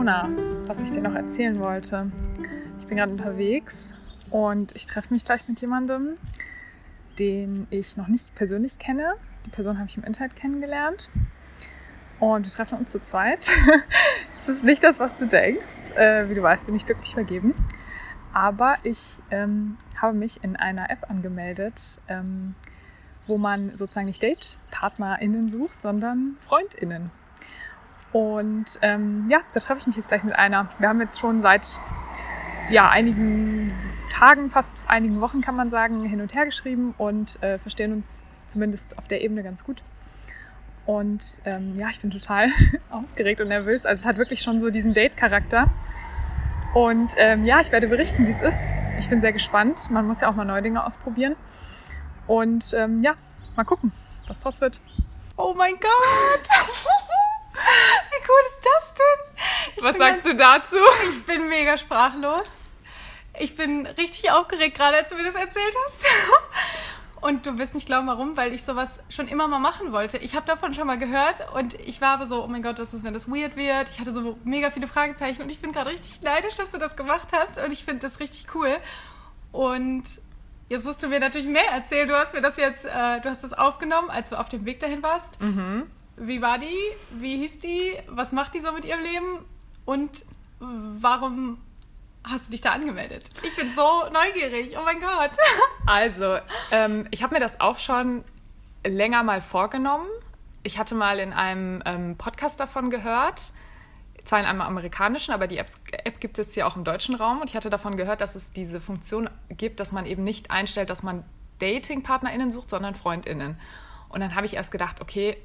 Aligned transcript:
Mona, 0.00 0.30
was 0.64 0.80
ich 0.80 0.92
dir 0.92 1.02
noch 1.02 1.14
erzählen 1.14 1.60
wollte. 1.60 2.10
Ich 2.78 2.86
bin 2.86 2.96
gerade 2.96 3.12
unterwegs 3.12 3.94
und 4.30 4.74
ich 4.74 4.86
treffe 4.86 5.12
mich 5.12 5.26
gleich 5.26 5.46
mit 5.46 5.60
jemandem, 5.60 6.16
den 7.18 7.66
ich 7.68 7.98
noch 7.98 8.08
nicht 8.08 8.34
persönlich 8.34 8.78
kenne. 8.78 9.12
Die 9.44 9.50
Person 9.50 9.76
habe 9.76 9.90
ich 9.90 9.98
im 9.98 10.04
Internet 10.04 10.36
kennengelernt. 10.36 11.10
Und 12.18 12.46
wir 12.46 12.50
treffen 12.50 12.78
uns 12.78 12.92
zu 12.92 13.02
zweit. 13.02 13.46
Es 14.38 14.48
ist 14.48 14.64
nicht 14.64 14.82
das, 14.82 15.00
was 15.00 15.18
du 15.18 15.26
denkst. 15.26 15.90
Äh, 15.96 16.30
wie 16.30 16.34
du 16.34 16.42
weißt, 16.42 16.64
bin 16.64 16.76
ich 16.76 16.86
glücklich 16.86 17.12
vergeben. 17.12 17.52
Aber 18.32 18.76
ich 18.84 19.20
ähm, 19.30 19.76
habe 20.00 20.16
mich 20.16 20.42
in 20.42 20.56
einer 20.56 20.88
App 20.88 21.10
angemeldet, 21.10 22.00
ähm, 22.08 22.54
wo 23.26 23.36
man 23.36 23.76
sozusagen 23.76 24.06
nicht 24.06 24.22
Date-PartnerInnen 24.22 25.50
sucht, 25.50 25.82
sondern 25.82 26.38
FreundInnen. 26.40 27.10
Und 28.12 28.78
ähm, 28.82 29.26
ja, 29.28 29.40
da 29.54 29.60
treffe 29.60 29.80
ich 29.80 29.86
mich 29.86 29.96
jetzt 29.96 30.08
gleich 30.08 30.24
mit 30.24 30.34
einer. 30.34 30.68
Wir 30.78 30.88
haben 30.88 31.00
jetzt 31.00 31.20
schon 31.20 31.40
seit 31.40 31.80
ja, 32.70 32.88
einigen 32.88 33.72
Tagen, 34.10 34.48
fast 34.48 34.84
einigen 34.88 35.20
Wochen 35.20 35.40
kann 35.40 35.56
man 35.56 35.70
sagen, 35.70 36.04
hin 36.04 36.20
und 36.20 36.34
her 36.34 36.44
geschrieben 36.44 36.94
und 36.98 37.42
äh, 37.42 37.58
verstehen 37.58 37.92
uns 37.92 38.22
zumindest 38.46 38.98
auf 38.98 39.08
der 39.08 39.22
Ebene 39.22 39.42
ganz 39.42 39.64
gut. 39.64 39.82
Und 40.86 41.24
ähm, 41.44 41.74
ja, 41.76 41.88
ich 41.88 42.00
bin 42.00 42.10
total 42.10 42.50
aufgeregt 42.90 43.40
und 43.40 43.48
nervös. 43.48 43.86
Also 43.86 44.00
es 44.00 44.06
hat 44.06 44.16
wirklich 44.16 44.40
schon 44.40 44.60
so 44.60 44.70
diesen 44.70 44.94
Date-Charakter. 44.94 45.70
Und 46.74 47.14
ähm, 47.16 47.44
ja, 47.44 47.60
ich 47.60 47.72
werde 47.72 47.88
berichten, 47.88 48.26
wie 48.26 48.30
es 48.30 48.42
ist. 48.42 48.74
Ich 48.98 49.08
bin 49.08 49.20
sehr 49.20 49.32
gespannt. 49.32 49.90
Man 49.90 50.06
muss 50.06 50.20
ja 50.20 50.28
auch 50.28 50.34
mal 50.34 50.44
neue 50.44 50.62
Dinge 50.62 50.84
ausprobieren. 50.84 51.36
Und 52.26 52.74
ähm, 52.76 53.02
ja, 53.02 53.14
mal 53.56 53.64
gucken, 53.64 53.92
was 54.26 54.40
draus 54.42 54.60
wird. 54.60 54.80
Oh 55.36 55.54
mein 55.56 55.74
Gott! 55.74 56.48
Cool 58.30 58.40
ist 58.48 58.60
das 58.62 58.94
denn? 58.94 59.74
Ich 59.76 59.82
was 59.82 59.96
sagst 59.96 60.24
ganz, 60.24 60.36
du 60.36 60.42
dazu? 60.42 60.76
Ich 61.10 61.24
bin 61.24 61.48
mega 61.48 61.76
sprachlos. 61.76 62.48
Ich 63.38 63.56
bin 63.56 63.86
richtig 63.86 64.30
aufgeregt 64.30 64.76
gerade, 64.76 64.98
als 64.98 65.10
du 65.10 65.16
mir 65.16 65.24
das 65.24 65.34
erzählt 65.34 65.74
hast. 65.86 66.04
Und 67.20 67.44
du 67.44 67.58
wirst 67.58 67.74
nicht 67.74 67.86
glauben, 67.86 68.06
warum, 68.06 68.36
weil 68.36 68.54
ich 68.54 68.62
sowas 68.62 69.00
schon 69.10 69.28
immer 69.28 69.46
mal 69.48 69.58
machen 69.58 69.92
wollte. 69.92 70.18
Ich 70.18 70.34
habe 70.34 70.46
davon 70.46 70.72
schon 70.72 70.86
mal 70.86 70.98
gehört 70.98 71.46
und 71.52 71.74
ich 71.74 72.00
war 72.00 72.14
aber 72.14 72.26
so, 72.26 72.42
oh 72.42 72.46
mein 72.46 72.62
Gott, 72.62 72.78
was 72.78 72.94
ist, 72.94 73.04
wenn 73.04 73.12
das 73.12 73.28
weird 73.28 73.56
wird? 73.56 73.90
Ich 73.90 74.00
hatte 74.00 74.10
so 74.10 74.38
mega 74.44 74.70
viele 74.70 74.88
Fragezeichen 74.88 75.42
und 75.42 75.50
ich 75.50 75.60
bin 75.60 75.72
gerade 75.72 75.90
richtig 75.90 76.22
neidisch, 76.22 76.54
dass 76.54 76.70
du 76.70 76.78
das 76.78 76.96
gemacht 76.96 77.28
hast 77.32 77.58
und 77.58 77.72
ich 77.72 77.84
finde 77.84 78.00
das 78.00 78.20
richtig 78.20 78.46
cool. 78.54 78.74
Und 79.52 80.04
jetzt 80.70 80.86
musst 80.86 81.02
du 81.02 81.08
mir 81.08 81.20
natürlich 81.20 81.46
mehr 81.46 81.70
erzählen. 81.70 82.08
Du 82.08 82.16
hast 82.16 82.32
mir 82.32 82.40
das 82.40 82.56
jetzt, 82.56 82.86
äh, 82.86 83.20
du 83.20 83.28
hast 83.28 83.44
das 83.44 83.52
aufgenommen, 83.52 84.08
als 84.08 84.30
du 84.30 84.40
auf 84.40 84.48
dem 84.48 84.64
Weg 84.64 84.80
dahin 84.80 85.02
warst. 85.02 85.42
Mhm. 85.42 85.90
Wie 86.20 86.42
war 86.42 86.58
die? 86.58 86.76
Wie 87.12 87.38
hieß 87.38 87.60
die? 87.60 87.96
Was 88.08 88.32
macht 88.32 88.54
die 88.54 88.60
so 88.60 88.72
mit 88.72 88.84
ihrem 88.84 89.00
Leben? 89.00 89.44
Und 89.86 90.26
warum 90.58 91.58
hast 92.24 92.48
du 92.48 92.50
dich 92.50 92.60
da 92.60 92.72
angemeldet? 92.72 93.30
Ich 93.42 93.56
bin 93.56 93.70
so 93.70 94.04
neugierig. 94.12 94.76
Oh 94.78 94.84
mein 94.84 95.00
Gott. 95.00 95.30
Also, 95.86 96.36
ähm, 96.70 97.08
ich 97.10 97.22
habe 97.24 97.34
mir 97.34 97.40
das 97.40 97.60
auch 97.60 97.78
schon 97.78 98.22
länger 98.86 99.22
mal 99.24 99.40
vorgenommen. 99.40 100.06
Ich 100.62 100.78
hatte 100.78 100.94
mal 100.94 101.18
in 101.18 101.32
einem 101.32 101.82
ähm, 101.86 102.16
Podcast 102.16 102.60
davon 102.60 102.90
gehört, 102.90 103.52
zwar 104.22 104.38
in 104.38 104.44
einem 104.44 104.60
amerikanischen, 104.60 105.32
aber 105.32 105.48
die 105.48 105.56
App, 105.56 105.68
App 106.04 106.20
gibt 106.20 106.38
es 106.38 106.54
hier 106.54 106.66
auch 106.66 106.76
im 106.76 106.84
deutschen 106.84 107.14
Raum. 107.14 107.40
Und 107.40 107.48
ich 107.48 107.56
hatte 107.56 107.70
davon 107.70 107.96
gehört, 107.96 108.20
dass 108.20 108.34
es 108.36 108.50
diese 108.50 108.78
Funktion 108.78 109.30
gibt, 109.48 109.80
dass 109.80 109.90
man 109.90 110.04
eben 110.04 110.22
nicht 110.22 110.50
einstellt, 110.50 110.90
dass 110.90 111.02
man 111.02 111.24
Dating-PartnerInnen 111.58 112.50
sucht, 112.50 112.68
sondern 112.68 112.94
FreundInnen. 112.94 113.58
Und 114.10 114.20
dann 114.20 114.34
habe 114.34 114.44
ich 114.44 114.54
erst 114.54 114.70
gedacht, 114.70 115.00
okay, 115.00 115.38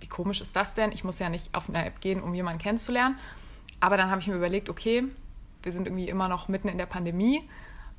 wie 0.00 0.06
komisch 0.06 0.40
ist 0.40 0.56
das 0.56 0.74
denn? 0.74 0.92
Ich 0.92 1.04
muss 1.04 1.18
ja 1.18 1.28
nicht 1.28 1.54
auf 1.54 1.68
eine 1.68 1.84
App 1.84 2.00
gehen, 2.00 2.22
um 2.22 2.34
jemanden 2.34 2.60
kennenzulernen. 2.60 3.18
Aber 3.80 3.96
dann 3.96 4.10
habe 4.10 4.20
ich 4.20 4.28
mir 4.28 4.34
überlegt, 4.34 4.68
okay, 4.68 5.04
wir 5.62 5.72
sind 5.72 5.86
irgendwie 5.86 6.08
immer 6.08 6.28
noch 6.28 6.48
mitten 6.48 6.68
in 6.68 6.78
der 6.78 6.86
Pandemie. 6.86 7.48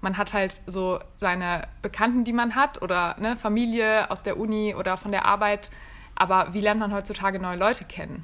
Man 0.01 0.17
hat 0.17 0.33
halt 0.33 0.61
so 0.65 0.99
seine 1.17 1.67
Bekannten, 1.81 2.23
die 2.23 2.33
man 2.33 2.55
hat, 2.55 2.81
oder 2.81 3.17
ne, 3.19 3.35
Familie 3.35 4.09
aus 4.11 4.23
der 4.23 4.37
Uni 4.37 4.73
oder 4.75 4.97
von 4.97 5.11
der 5.11 5.25
Arbeit. 5.25 5.71
Aber 6.15 6.53
wie 6.53 6.61
lernt 6.61 6.79
man 6.79 6.93
heutzutage 6.93 7.39
neue 7.39 7.57
Leute 7.57 7.85
kennen? 7.85 8.23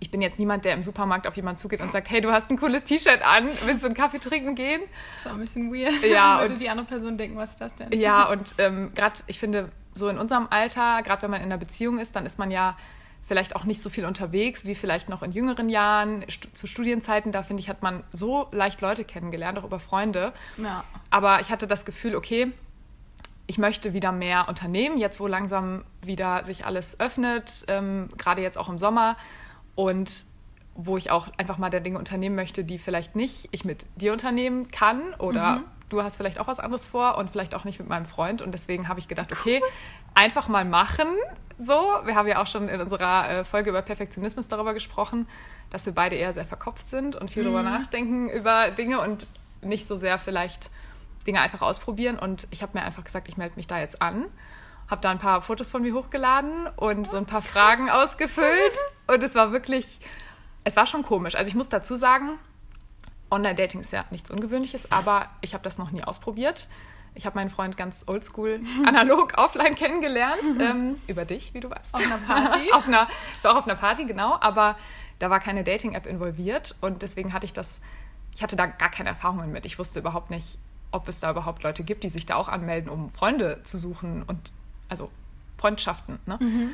Ich 0.00 0.10
bin 0.10 0.20
jetzt 0.20 0.38
niemand, 0.38 0.64
der 0.64 0.74
im 0.74 0.82
Supermarkt 0.82 1.26
auf 1.26 1.36
jemanden 1.36 1.58
zugeht 1.58 1.80
und 1.80 1.92
sagt, 1.92 2.10
hey, 2.10 2.20
du 2.20 2.30
hast 2.30 2.50
ein 2.50 2.58
cooles 2.58 2.84
T-Shirt 2.84 3.22
an, 3.22 3.48
willst 3.64 3.82
du 3.82 3.86
einen 3.86 3.94
Kaffee 3.94 4.18
trinken 4.18 4.54
gehen? 4.54 4.82
Das 4.82 5.20
ist 5.20 5.26
auch 5.26 5.34
ein 5.34 5.40
bisschen 5.40 5.72
weird. 5.72 6.06
Ja, 6.06 6.40
würde 6.42 6.54
die 6.54 6.68
andere 6.68 6.86
Person 6.86 7.16
denken, 7.16 7.36
was 7.36 7.50
ist 7.50 7.60
das 7.60 7.74
denn? 7.74 7.92
Ja, 7.92 8.28
und 8.28 8.54
ähm, 8.58 8.92
gerade, 8.94 9.20
ich 9.26 9.38
finde, 9.38 9.70
so 9.94 10.08
in 10.08 10.18
unserem 10.18 10.48
Alter, 10.50 11.02
gerade 11.02 11.22
wenn 11.22 11.30
man 11.30 11.40
in 11.40 11.46
einer 11.46 11.58
Beziehung 11.58 11.98
ist, 11.98 12.16
dann 12.16 12.26
ist 12.26 12.38
man 12.38 12.50
ja 12.50 12.76
vielleicht 13.26 13.56
auch 13.56 13.64
nicht 13.64 13.80
so 13.80 13.88
viel 13.88 14.04
unterwegs 14.04 14.66
wie 14.66 14.74
vielleicht 14.74 15.08
noch 15.08 15.22
in 15.22 15.32
jüngeren 15.32 15.68
Jahren. 15.68 16.24
Zu 16.52 16.66
Studienzeiten, 16.66 17.32
da 17.32 17.42
finde 17.42 17.62
ich, 17.62 17.68
hat 17.68 17.82
man 17.82 18.04
so 18.12 18.48
leicht 18.52 18.80
Leute 18.80 19.04
kennengelernt, 19.04 19.58
auch 19.58 19.64
über 19.64 19.78
Freunde. 19.78 20.32
Ja. 20.58 20.84
Aber 21.10 21.40
ich 21.40 21.50
hatte 21.50 21.66
das 21.66 21.84
Gefühl, 21.84 22.16
okay, 22.16 22.52
ich 23.46 23.58
möchte 23.58 23.92
wieder 23.92 24.12
mehr 24.12 24.48
unternehmen, 24.48 24.98
jetzt 24.98 25.20
wo 25.20 25.26
langsam 25.26 25.84
wieder 26.02 26.44
sich 26.44 26.64
alles 26.64 26.98
öffnet, 27.00 27.64
ähm, 27.68 28.08
gerade 28.16 28.42
jetzt 28.42 28.58
auch 28.58 28.68
im 28.68 28.78
Sommer 28.78 29.16
und 29.74 30.26
wo 30.74 30.96
ich 30.96 31.10
auch 31.10 31.28
einfach 31.36 31.58
mal 31.58 31.70
der 31.70 31.80
Dinge 31.80 31.98
unternehmen 31.98 32.34
möchte, 32.34 32.64
die 32.64 32.78
vielleicht 32.78 33.16
nicht 33.16 33.48
ich 33.52 33.64
mit 33.64 33.86
dir 33.96 34.12
unternehmen 34.12 34.68
kann 34.70 35.14
oder 35.18 35.56
mhm. 35.56 35.64
Du 35.94 36.02
hast 36.02 36.16
vielleicht 36.16 36.38
auch 36.38 36.46
was 36.46 36.60
anderes 36.60 36.86
vor 36.86 37.16
und 37.16 37.30
vielleicht 37.30 37.54
auch 37.54 37.64
nicht 37.64 37.78
mit 37.78 37.88
meinem 37.88 38.06
Freund 38.06 38.42
und 38.42 38.52
deswegen 38.52 38.88
habe 38.88 38.98
ich 39.00 39.08
gedacht, 39.08 39.32
okay, 39.32 39.62
einfach 40.14 40.48
mal 40.48 40.64
machen, 40.64 41.08
so. 41.58 41.74
Wir 42.04 42.16
haben 42.16 42.26
ja 42.26 42.42
auch 42.42 42.46
schon 42.46 42.68
in 42.68 42.80
unserer 42.80 43.30
äh, 43.30 43.44
Folge 43.44 43.70
über 43.70 43.82
Perfektionismus 43.82 44.48
darüber 44.48 44.74
gesprochen, 44.74 45.28
dass 45.70 45.86
wir 45.86 45.94
beide 45.94 46.16
eher 46.16 46.32
sehr 46.32 46.44
verkopft 46.44 46.88
sind 46.88 47.16
und 47.16 47.30
viel 47.30 47.42
mhm. 47.42 47.52
darüber 47.52 47.62
nachdenken 47.62 48.28
über 48.28 48.70
Dinge 48.70 49.00
und 49.00 49.26
nicht 49.62 49.86
so 49.86 49.96
sehr 49.96 50.18
vielleicht 50.18 50.70
Dinge 51.26 51.40
einfach 51.40 51.62
ausprobieren. 51.62 52.18
Und 52.18 52.48
ich 52.50 52.62
habe 52.62 52.76
mir 52.76 52.84
einfach 52.84 53.04
gesagt, 53.04 53.28
ich 53.28 53.36
melde 53.36 53.56
mich 53.56 53.66
da 53.66 53.78
jetzt 53.78 54.02
an. 54.02 54.26
Habe 54.90 55.00
da 55.00 55.10
ein 55.10 55.18
paar 55.18 55.40
Fotos 55.42 55.70
von 55.70 55.82
mir 55.82 55.94
hochgeladen 55.94 56.66
und 56.76 57.08
so 57.08 57.16
ein 57.16 57.26
paar 57.26 57.40
Fragen 57.40 57.88
ausgefüllt. 57.88 58.76
Und 59.06 59.22
es 59.22 59.34
war 59.34 59.52
wirklich, 59.52 60.00
es 60.64 60.76
war 60.76 60.86
schon 60.86 61.02
komisch. 61.02 61.36
Also 61.36 61.48
ich 61.48 61.54
muss 61.54 61.68
dazu 61.68 61.96
sagen, 61.96 62.38
Online-Dating 63.34 63.80
ist 63.80 63.92
ja 63.92 64.04
nichts 64.10 64.30
Ungewöhnliches, 64.30 64.90
aber 64.90 65.28
ich 65.40 65.54
habe 65.54 65.64
das 65.64 65.78
noch 65.78 65.90
nie 65.90 66.02
ausprobiert. 66.02 66.68
Ich 67.16 67.26
habe 67.26 67.36
meinen 67.36 67.50
Freund 67.50 67.76
ganz 67.76 68.04
oldschool, 68.06 68.60
analog, 68.86 69.34
offline 69.36 69.74
kennengelernt. 69.74 70.42
ähm, 70.60 71.00
über 71.06 71.24
dich, 71.24 71.54
wie 71.54 71.60
du 71.60 71.70
weißt. 71.70 71.94
Auf 71.94 72.04
einer 72.04 72.18
Party? 72.18 72.58
auf 72.72 72.88
einer, 72.88 73.08
es 73.36 73.44
war 73.44 73.52
auch 73.52 73.58
auf 73.58 73.66
einer 73.66 73.76
Party, 73.76 74.04
genau. 74.04 74.36
Aber 74.40 74.76
da 75.18 75.30
war 75.30 75.40
keine 75.40 75.64
Dating-App 75.64 76.06
involviert. 76.06 76.76
Und 76.80 77.02
deswegen 77.02 77.32
hatte 77.32 77.46
ich 77.46 77.52
das, 77.52 77.80
ich 78.34 78.42
hatte 78.42 78.56
da 78.56 78.66
gar 78.66 78.90
keine 78.90 79.10
Erfahrungen 79.10 79.52
mit. 79.52 79.64
Ich 79.66 79.78
wusste 79.78 80.00
überhaupt 80.00 80.30
nicht, 80.30 80.58
ob 80.90 81.08
es 81.08 81.20
da 81.20 81.30
überhaupt 81.30 81.62
Leute 81.62 81.84
gibt, 81.84 82.04
die 82.04 82.10
sich 82.10 82.26
da 82.26 82.36
auch 82.36 82.48
anmelden, 82.48 82.90
um 82.90 83.10
Freunde 83.10 83.60
zu 83.64 83.78
suchen 83.78 84.22
und 84.24 84.52
also 84.88 85.10
Freundschaften. 85.58 86.18
Ne? 86.26 86.38
Mhm. 86.40 86.70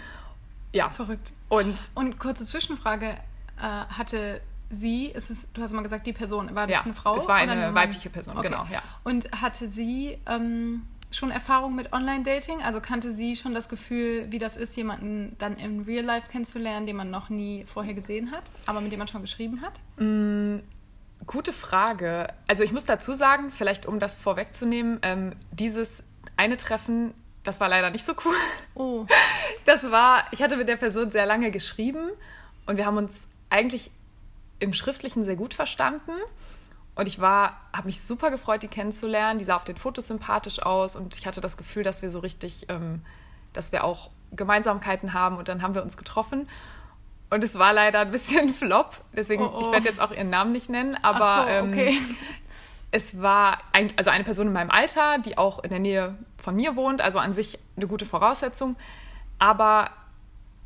Ja. 0.73 0.91
Verrückt. 0.91 1.33
Und, 1.49 1.91
und 1.95 2.19
kurze 2.19 2.45
Zwischenfrage. 2.45 3.15
Äh, 3.59 3.63
hatte 3.63 4.41
sie, 4.71 5.07
ist 5.07 5.31
es, 5.31 5.53
du 5.53 5.63
hast 5.63 5.73
mal 5.73 5.83
gesagt, 5.83 6.07
die 6.07 6.13
Person, 6.13 6.55
war 6.55 6.67
das 6.67 6.77
ja, 6.77 6.83
eine 6.83 6.95
Frau? 6.95 7.17
Es 7.17 7.29
war 7.29 7.37
eine, 7.37 7.53
eine 7.53 7.75
weibliche 7.75 8.11
Person, 8.11 8.37
okay. 8.37 8.49
genau, 8.49 8.67
ja. 8.71 8.83
Und 9.05 9.31
hatte 9.43 9.67
sie 9.67 10.19
ähm, 10.27 10.83
schon 11.11 11.31
Erfahrung 11.31 11.75
mit 11.75 11.93
Online-Dating? 11.93 12.63
Also 12.63 12.81
kannte 12.81 13.13
sie 13.13 13.37
schon 13.37 13.55
das 13.55 13.69
Gefühl, 13.69 14.27
wie 14.31 14.39
das 14.39 14.57
ist, 14.57 14.77
jemanden 14.77 15.37
dann 15.39 15.57
im 15.57 15.81
Real 15.81 16.05
Life 16.05 16.31
kennenzulernen, 16.31 16.87
den 16.87 16.97
man 16.97 17.11
noch 17.11 17.29
nie 17.29 17.65
vorher 17.65 17.95
gesehen 17.95 18.31
hat, 18.31 18.45
aber 18.67 18.81
mit 18.81 18.93
dem 18.93 18.99
man 18.99 19.09
schon 19.09 19.21
geschrieben 19.21 19.61
hat? 19.61 19.81
Mm, 19.99 20.61
gute 21.27 21.53
Frage. 21.53 22.29
Also 22.47 22.63
ich 22.63 22.73
muss 22.73 22.85
dazu 22.85 23.13
sagen, 23.15 23.51
vielleicht 23.51 23.87
um 23.87 23.99
das 23.99 24.15
vorwegzunehmen, 24.15 25.01
ähm, 25.03 25.33
dieses 25.53 26.05
eine 26.37 26.57
Treffen 26.57 27.13
das 27.43 27.61
war 27.61 27.69
leider 27.69 27.91
nicht 27.91 28.05
so 28.05 28.13
cool. 28.25 28.35
Oh. 28.75 29.07
Das 29.65 29.91
war, 29.91 30.25
ich 30.31 30.43
hatte 30.43 30.57
mit 30.57 30.69
der 30.69 30.77
Person 30.77 31.11
sehr 31.11 31.27
lange 31.27 31.51
geschrieben 31.51 32.11
und 32.67 32.77
wir 32.77 32.87
haben 32.87 32.97
uns 32.97 33.29
eigentlich 33.49 33.91
im 34.61 34.73
Schriftlichen 34.73 35.25
sehr 35.25 35.37
gut 35.37 35.55
verstanden. 35.55 36.13
Und 36.95 37.09
ich 37.09 37.21
war, 37.21 37.61
habe 37.73 37.87
mich 37.87 38.03
super 38.03 38.31
gefreut, 38.31 38.63
die 38.63 38.69
kennenzulernen. 38.69 39.39
Die 39.39 39.45
sah 39.45 39.57
auf 39.57 39.65
den 39.65 39.77
Fotos 39.77 40.07
sympathisch 40.07 40.63
aus 40.63 40.97
und 40.97 41.17
ich 41.17 41.27
hatte 41.27 41.41
das 41.41 41.57
Gefühl, 41.57 41.83
dass 41.83 42.03
wir 42.03 42.11
so 42.11 42.19
richtig, 42.19 42.67
ähm, 42.69 43.03
dass 43.53 43.73
wir 43.73 43.85
auch 43.85 44.11
Gemeinsamkeiten 44.33 45.13
haben. 45.13 45.39
Und 45.39 45.49
dann 45.49 45.63
haben 45.63 45.75
wir 45.75 45.83
uns 45.83 45.97
getroffen. 45.97 46.49
Und 47.31 47.45
es 47.45 47.59
war 47.59 47.73
leider 47.73 48.01
ein 48.01 48.11
bisschen 48.11 48.53
flop. 48.55 49.03
Deswegen, 49.15 49.45
oh, 49.45 49.51
oh. 49.53 49.61
ich 49.61 49.73
werde 49.73 49.87
jetzt 49.87 50.01
auch 50.01 50.13
ihren 50.13 50.31
Namen 50.31 50.53
nicht 50.53 50.69
nennen, 50.69 50.97
aber 51.03 51.47
so, 51.47 51.69
okay. 51.69 51.97
ähm, 51.97 52.17
es 52.91 53.23
war 53.23 53.59
ein, 53.73 53.93
also 53.97 54.11
eine 54.11 54.25
Person 54.25 54.49
in 54.49 54.53
meinem 54.53 54.71
Alter, 54.71 55.19
die 55.19 55.39
auch 55.39 55.63
in 55.63 55.71
der 55.71 55.79
Nähe 55.79 56.17
von 56.37 56.57
mir 56.57 56.77
wohnt, 56.77 57.01
also 57.01 57.19
an 57.19 57.33
sich 57.33 57.59
eine 57.77 57.87
gute 57.87 58.05
Voraussetzung. 58.05 58.77
Aber 59.39 59.91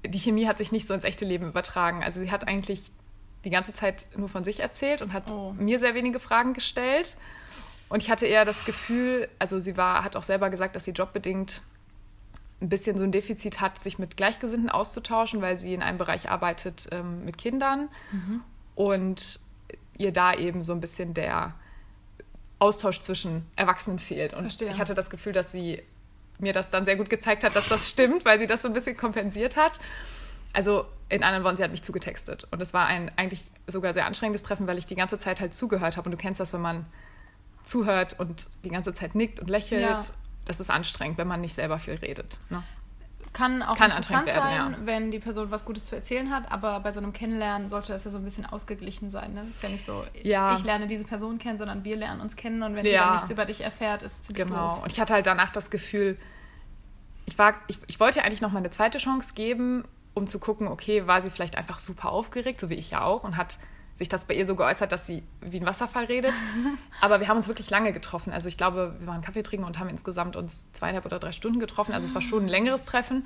die 0.06 0.18
Chemie 0.18 0.46
hat 0.46 0.58
sich 0.58 0.72
nicht 0.72 0.86
so 0.86 0.94
ins 0.94 1.04
echte 1.04 1.24
Leben 1.24 1.48
übertragen. 1.48 2.02
Also 2.02 2.20
sie 2.20 2.30
hat 2.30 2.48
eigentlich 2.48 2.90
die 3.44 3.50
ganze 3.50 3.72
Zeit 3.72 4.08
nur 4.16 4.28
von 4.28 4.44
sich 4.44 4.60
erzählt 4.60 5.02
und 5.02 5.12
hat 5.12 5.30
oh. 5.30 5.52
mir 5.56 5.78
sehr 5.78 5.94
wenige 5.94 6.18
Fragen 6.18 6.54
gestellt. 6.54 7.16
Und 7.88 8.02
ich 8.02 8.10
hatte 8.10 8.26
eher 8.26 8.44
das 8.44 8.64
Gefühl, 8.64 9.28
also 9.38 9.60
sie 9.60 9.76
war, 9.76 10.02
hat 10.02 10.16
auch 10.16 10.22
selber 10.22 10.50
gesagt, 10.50 10.74
dass 10.74 10.84
sie 10.84 10.92
jobbedingt 10.92 11.62
ein 12.60 12.68
bisschen 12.68 12.96
so 12.96 13.04
ein 13.04 13.12
Defizit 13.12 13.60
hat, 13.60 13.80
sich 13.80 13.98
mit 13.98 14.16
Gleichgesinnten 14.16 14.70
auszutauschen, 14.70 15.42
weil 15.42 15.58
sie 15.58 15.74
in 15.74 15.82
einem 15.82 15.98
Bereich 15.98 16.30
arbeitet 16.30 16.88
ähm, 16.92 17.24
mit 17.24 17.36
Kindern. 17.36 17.88
Mhm. 18.10 18.40
Und 18.74 19.40
ihr 19.98 20.12
da 20.12 20.32
eben 20.34 20.64
so 20.64 20.72
ein 20.72 20.80
bisschen 20.80 21.14
der 21.14 21.54
Austausch 22.58 23.00
zwischen 23.00 23.46
Erwachsenen 23.56 23.98
fehlt. 23.98 24.32
Und 24.34 24.42
Verstehe. 24.42 24.70
ich 24.70 24.78
hatte 24.78 24.94
das 24.94 25.10
Gefühl, 25.10 25.32
dass 25.32 25.52
sie 25.52 25.82
mir 26.38 26.52
das 26.52 26.70
dann 26.70 26.84
sehr 26.84 26.96
gut 26.96 27.10
gezeigt 27.10 27.44
hat, 27.44 27.54
dass 27.54 27.68
das 27.68 27.88
stimmt, 27.88 28.24
weil 28.24 28.38
sie 28.38 28.46
das 28.46 28.62
so 28.62 28.68
ein 28.68 28.74
bisschen 28.74 28.96
kompensiert 28.96 29.56
hat. 29.56 29.80
Also 30.54 30.86
in 31.10 31.22
anderen 31.22 31.44
Worten, 31.44 31.56
sie 31.58 31.64
hat 31.64 31.70
mich 31.70 31.82
zugetextet. 31.82 32.48
Und 32.50 32.60
es 32.62 32.72
war 32.72 32.86
ein 32.86 33.10
eigentlich 33.16 33.50
sogar 33.66 33.92
sehr 33.92 34.06
anstrengendes 34.06 34.42
Treffen, 34.42 34.66
weil 34.66 34.78
ich 34.78 34.86
die 34.86 34.94
ganze 34.96 35.18
Zeit 35.18 35.40
halt 35.40 35.54
zugehört 35.54 35.96
habe. 35.96 36.06
Und 36.06 36.12
du 36.12 36.16
kennst 36.16 36.40
das, 36.40 36.52
wenn 36.54 36.62
man 36.62 36.86
zuhört 37.64 38.18
und 38.18 38.46
die 38.64 38.70
ganze 38.70 38.92
Zeit 38.92 39.14
nickt 39.14 39.40
und 39.40 39.50
lächelt. 39.50 39.82
Ja. 39.82 40.00
Das 40.46 40.60
ist 40.60 40.70
anstrengend, 40.70 41.18
wenn 41.18 41.26
man 41.28 41.40
nicht 41.40 41.54
selber 41.54 41.78
viel 41.78 41.94
redet. 41.94 42.38
Ne? 42.50 42.62
Kann 43.32 43.62
auch 43.62 43.76
Kann 43.76 43.90
interessant 43.90 44.28
anstrengend 44.28 44.30
sein, 44.32 44.72
werden, 44.72 44.86
wenn 44.86 45.10
die 45.10 45.18
Person 45.18 45.50
was 45.50 45.64
Gutes 45.64 45.86
zu 45.86 45.96
erzählen 45.96 46.30
hat, 46.30 46.52
aber 46.52 46.78
bei 46.80 46.92
so 46.92 47.00
einem 47.00 47.12
Kennenlernen 47.12 47.68
sollte 47.68 47.92
das 47.92 48.04
ja 48.04 48.10
so 48.10 48.18
ein 48.18 48.24
bisschen 48.24 48.46
ausgeglichen 48.46 49.10
sein. 49.10 49.32
Ne? 49.34 49.44
Ist 49.50 49.62
ja 49.62 49.70
nicht 49.70 49.84
so, 49.84 50.04
Ja. 50.22 50.54
ich 50.54 50.62
lerne 50.62 50.86
diese 50.86 51.04
Person 51.04 51.38
kennen, 51.38 51.58
sondern 51.58 51.82
wir 51.82 51.96
lernen 51.96 52.20
uns 52.20 52.36
kennen 52.36 52.62
und 52.62 52.76
wenn 52.76 52.84
sie 52.84 52.92
Ja. 52.92 53.04
dann 53.06 53.14
nichts 53.14 53.30
über 53.30 53.44
dich 53.44 53.62
erfährt, 53.62 54.02
ist 54.04 54.12
es 54.12 54.22
ziemlich 54.24 54.46
Genau. 54.46 54.74
doof. 54.74 54.82
Und 54.84 54.92
ich 54.92 55.00
hatte 55.00 55.14
halt 55.14 55.26
danach 55.26 55.50
das 55.50 55.70
Gefühl, 55.70 56.16
ich, 57.26 57.36
war, 57.38 57.54
ich, 57.66 57.78
ich 57.88 57.98
wollte 57.98 58.20
ihr 58.20 58.24
eigentlich 58.24 58.42
noch 58.42 58.52
mal 58.52 58.58
eine 58.58 58.70
zweite 58.70 58.98
Chance 58.98 59.32
geben, 59.34 59.84
um 60.14 60.26
zu 60.26 60.38
gucken, 60.38 60.68
okay, 60.68 61.06
war 61.06 61.20
sie 61.20 61.30
vielleicht 61.30 61.56
einfach 61.56 61.78
super 61.78 62.10
aufgeregt, 62.10 62.60
so 62.60 62.70
wie 62.70 62.74
ich 62.74 62.90
ja 62.90 63.02
auch, 63.02 63.24
und 63.24 63.36
hat 63.36 63.58
sich 63.96 64.08
das 64.08 64.24
bei 64.24 64.34
ihr 64.34 64.46
so 64.46 64.56
geäußert, 64.56 64.90
dass 64.90 65.06
sie 65.06 65.22
wie 65.40 65.60
ein 65.60 65.66
Wasserfall 65.66 66.06
redet. 66.06 66.34
Aber 67.00 67.20
wir 67.20 67.28
haben 67.28 67.36
uns 67.36 67.46
wirklich 67.46 67.70
lange 67.70 67.92
getroffen. 67.92 68.32
Also 68.32 68.48
ich 68.48 68.56
glaube, 68.56 68.96
wir 68.98 69.06
waren 69.06 69.22
Kaffee 69.22 69.42
trinken 69.42 69.64
und 69.64 69.78
haben 69.78 69.88
insgesamt 69.88 70.34
uns 70.34 70.72
zweieinhalb 70.72 71.04
oder 71.06 71.18
drei 71.18 71.32
Stunden 71.32 71.60
getroffen. 71.60 71.92
Also 71.92 72.08
es 72.08 72.14
war 72.14 72.22
schon 72.22 72.44
ein 72.44 72.48
längeres 72.48 72.86
Treffen. 72.86 73.24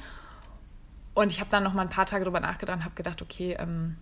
Und 1.15 1.33
ich 1.33 1.41
habe 1.41 1.51
dann 1.51 1.65
noch 1.65 1.73
mal 1.73 1.83
ein 1.83 1.91
paar 1.91 2.07
Tage 2.07 2.25
drüber 2.25 2.41
nachgedacht 2.41 2.79
und 2.79 2.85
habe 2.85 2.95
gedacht, 2.95 3.23
okay, 3.23 3.57
ähm, 3.59 3.97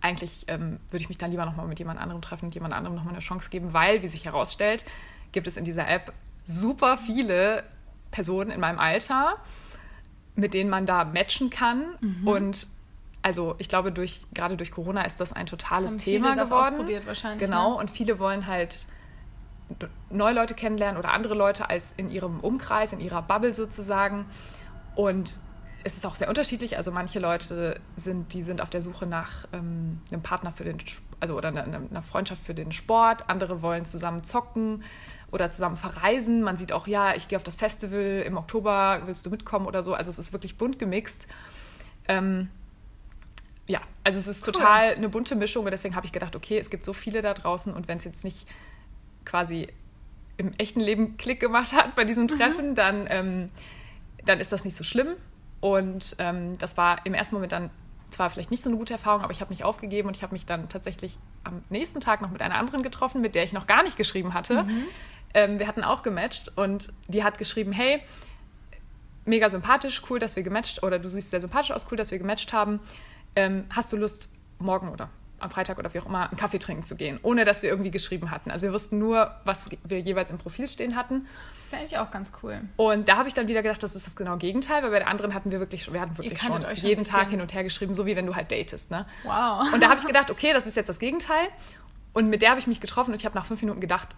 eigentlich 0.00 0.44
ähm, 0.48 0.78
würde 0.90 1.02
ich 1.02 1.08
mich 1.08 1.18
dann 1.18 1.30
lieber 1.30 1.44
noch 1.44 1.56
mal 1.56 1.66
mit 1.66 1.78
jemand 1.78 1.98
anderem 1.98 2.22
treffen 2.22 2.46
und 2.46 2.54
jemand 2.54 2.74
anderem 2.74 2.94
noch 2.96 3.04
mal 3.04 3.10
eine 3.10 3.20
Chance 3.20 3.50
geben, 3.50 3.72
weil, 3.72 4.02
wie 4.02 4.08
sich 4.08 4.24
herausstellt, 4.24 4.84
gibt 5.32 5.46
es 5.46 5.56
in 5.56 5.64
dieser 5.64 5.88
App 5.88 6.12
super 6.44 6.98
viele 6.98 7.64
Personen 8.10 8.50
in 8.50 8.60
meinem 8.60 8.78
Alter, 8.78 9.38
mit 10.38 10.54
denen 10.54 10.70
man 10.70 10.86
da 10.86 11.04
matchen 11.04 11.50
kann. 11.50 11.84
Mhm. 12.00 12.28
Und 12.28 12.66
also 13.22 13.56
ich 13.58 13.68
glaube, 13.68 13.90
durch, 13.92 14.20
gerade 14.32 14.56
durch 14.56 14.70
Corona 14.70 15.02
ist 15.02 15.20
das 15.20 15.32
ein 15.32 15.46
totales 15.46 15.92
Haben 15.92 15.98
Thema 15.98 16.26
viele 16.28 16.36
das 16.36 16.48
geworden. 16.50 16.74
ausprobiert 16.76 17.06
wahrscheinlich, 17.06 17.40
Genau, 17.44 17.70
ne? 17.72 17.76
und 17.76 17.90
viele 17.90 18.18
wollen 18.18 18.46
halt 18.46 18.86
neue 20.10 20.34
Leute 20.34 20.54
kennenlernen 20.54 20.98
oder 20.98 21.12
andere 21.12 21.34
Leute 21.34 21.68
als 21.68 21.92
in 21.96 22.10
ihrem 22.10 22.40
Umkreis, 22.40 22.92
in 22.92 23.00
ihrer 23.00 23.20
Bubble 23.20 23.52
sozusagen. 23.52 24.26
Und 24.94 25.38
es 25.84 25.96
ist 25.96 26.06
auch 26.06 26.14
sehr 26.14 26.28
unterschiedlich. 26.28 26.76
Also 26.76 26.90
manche 26.92 27.18
Leute 27.18 27.80
sind, 27.96 28.32
die 28.32 28.42
sind 28.42 28.60
auf 28.60 28.70
der 28.70 28.80
Suche 28.80 29.06
nach 29.06 29.46
ähm, 29.52 30.00
einem 30.10 30.22
Partner 30.22 30.52
für 30.52 30.64
den, 30.64 30.78
also 31.20 31.36
oder 31.36 31.48
einer, 31.48 31.64
einer 31.64 32.02
Freundschaft 32.02 32.42
für 32.42 32.54
den 32.54 32.72
Sport. 32.72 33.28
Andere 33.28 33.60
wollen 33.60 33.84
zusammen 33.84 34.22
zocken 34.24 34.84
oder 35.30 35.50
zusammen 35.50 35.76
verreisen. 35.76 36.42
Man 36.42 36.56
sieht 36.56 36.72
auch, 36.72 36.86
ja, 36.86 37.14
ich 37.14 37.28
gehe 37.28 37.36
auf 37.36 37.42
das 37.42 37.56
Festival 37.56 38.22
im 38.26 38.36
Oktober, 38.36 39.02
willst 39.06 39.26
du 39.26 39.30
mitkommen 39.30 39.66
oder 39.66 39.82
so. 39.82 39.94
Also 39.94 40.10
es 40.10 40.18
ist 40.18 40.32
wirklich 40.32 40.56
bunt 40.56 40.78
gemixt. 40.78 41.26
Ähm, 42.08 42.48
ja, 43.66 43.80
also 44.04 44.18
es 44.18 44.26
ist 44.26 44.46
Cool. 44.46 44.54
total 44.54 44.94
eine 44.94 45.08
bunte 45.10 45.36
Mischung 45.36 45.64
und 45.66 45.70
deswegen 45.70 45.94
habe 45.94 46.06
ich 46.06 46.12
gedacht, 46.12 46.34
okay, 46.34 46.58
es 46.58 46.70
gibt 46.70 46.84
so 46.84 46.94
viele 46.94 47.20
da 47.20 47.34
draußen 47.34 47.74
und 47.74 47.86
wenn 47.88 47.98
es 47.98 48.04
jetzt 48.04 48.24
nicht 48.24 48.46
quasi 49.26 49.68
im 50.38 50.52
echten 50.54 50.80
Leben 50.80 51.16
Klick 51.18 51.40
gemacht 51.40 51.74
hat 51.74 51.94
bei 51.94 52.04
diesem 52.04 52.28
Treffen, 52.28 52.74
dann, 52.74 53.06
ähm, 53.10 53.50
dann 54.24 54.40
ist 54.40 54.52
das 54.52 54.64
nicht 54.64 54.76
so 54.76 54.84
schlimm. 54.84 55.08
Und 55.60 56.16
ähm, 56.20 56.56
das 56.58 56.76
war 56.76 57.04
im 57.04 57.12
ersten 57.12 57.34
Moment 57.34 57.52
dann 57.52 57.70
zwar 58.10 58.30
vielleicht 58.30 58.50
nicht 58.50 58.62
so 58.62 58.70
eine 58.70 58.78
gute 58.78 58.94
Erfahrung, 58.94 59.22
aber 59.22 59.32
ich 59.32 59.40
habe 59.40 59.52
nicht 59.52 59.64
aufgegeben 59.64 60.08
und 60.08 60.16
ich 60.16 60.22
habe 60.22 60.32
mich 60.32 60.46
dann 60.46 60.68
tatsächlich 60.68 61.18
am 61.44 61.62
nächsten 61.68 62.00
Tag 62.00 62.22
noch 62.22 62.30
mit 62.30 62.40
einer 62.40 62.54
anderen 62.54 62.82
getroffen, 62.82 63.20
mit 63.20 63.34
der 63.34 63.42
ich 63.44 63.52
noch 63.52 63.66
gar 63.66 63.82
nicht 63.82 63.96
geschrieben 63.96 64.32
hatte. 64.32 64.64
Ähm, 65.34 65.58
wir 65.58 65.66
hatten 65.66 65.84
auch 65.84 66.02
gematcht 66.02 66.52
und 66.56 66.88
die 67.06 67.24
hat 67.24 67.38
geschrieben, 67.38 67.72
hey, 67.72 68.02
mega 69.24 69.50
sympathisch, 69.50 70.02
cool, 70.10 70.18
dass 70.18 70.36
wir 70.36 70.42
gematcht, 70.42 70.82
oder 70.82 70.98
du 70.98 71.08
siehst 71.08 71.30
sehr 71.30 71.40
sympathisch 71.40 71.70
aus, 71.70 71.86
cool, 71.90 71.96
dass 71.96 72.10
wir 72.10 72.18
gematcht 72.18 72.52
haben. 72.52 72.80
Ähm, 73.36 73.64
hast 73.70 73.92
du 73.92 73.96
Lust, 73.96 74.32
morgen 74.58 74.88
oder 74.88 75.10
am 75.40 75.50
Freitag 75.50 75.78
oder 75.78 75.92
wie 75.94 76.00
auch 76.00 76.06
immer, 76.06 76.28
einen 76.28 76.36
Kaffee 76.36 76.58
trinken 76.58 76.82
zu 76.82 76.96
gehen, 76.96 77.20
ohne 77.22 77.44
dass 77.44 77.62
wir 77.62 77.70
irgendwie 77.70 77.90
geschrieben 77.90 78.30
hatten. 78.30 78.50
Also 78.50 78.66
wir 78.66 78.72
wussten 78.72 78.98
nur, 78.98 79.36
was 79.44 79.68
wir 79.84 80.00
jeweils 80.00 80.30
im 80.30 80.38
Profil 80.38 80.68
stehen 80.68 80.96
hatten. 80.96 81.26
Das 81.58 81.66
ist 81.66 81.72
ja 81.72 81.78
eigentlich 81.78 81.98
auch 81.98 82.10
ganz 82.10 82.32
cool. 82.42 82.60
Und 82.76 83.08
da 83.08 83.18
habe 83.18 83.28
ich 83.28 83.34
dann 83.34 83.46
wieder 83.46 83.62
gedacht, 83.62 83.82
das 83.82 83.94
ist 83.94 84.06
das 84.06 84.16
genaue 84.16 84.38
Gegenteil, 84.38 84.82
weil 84.82 84.90
bei 84.90 84.98
der 84.98 85.08
anderen 85.08 85.34
hatten 85.34 85.52
wir 85.52 85.60
wirklich, 85.60 85.92
wir 85.92 86.00
hatten 86.00 86.16
wirklich 86.18 86.40
schon 86.40 86.64
jeden. 86.74 87.04
Tag 87.04 87.30
hin 87.30 87.40
und 87.40 87.54
her 87.54 87.62
geschrieben, 87.62 87.94
so 87.94 88.04
wie 88.06 88.16
wenn 88.16 88.26
du 88.26 88.34
halt 88.34 88.50
datest. 88.50 88.90
Ne? 88.90 89.06
Wow. 89.22 89.72
Und 89.72 89.80
da 89.82 89.88
habe 89.88 90.00
ich 90.00 90.06
gedacht, 90.06 90.30
okay, 90.30 90.52
das 90.52 90.66
ist 90.66 90.76
jetzt 90.76 90.88
das 90.88 90.98
Gegenteil. 90.98 91.48
Und 92.12 92.28
mit 92.28 92.42
der 92.42 92.50
habe 92.50 92.58
ich 92.58 92.66
mich 92.66 92.80
getroffen 92.80 93.12
und 93.12 93.20
ich 93.20 93.24
habe 93.24 93.36
nach 93.36 93.46
fünf 93.46 93.60
Minuten 93.60 93.80
gedacht, 93.80 94.16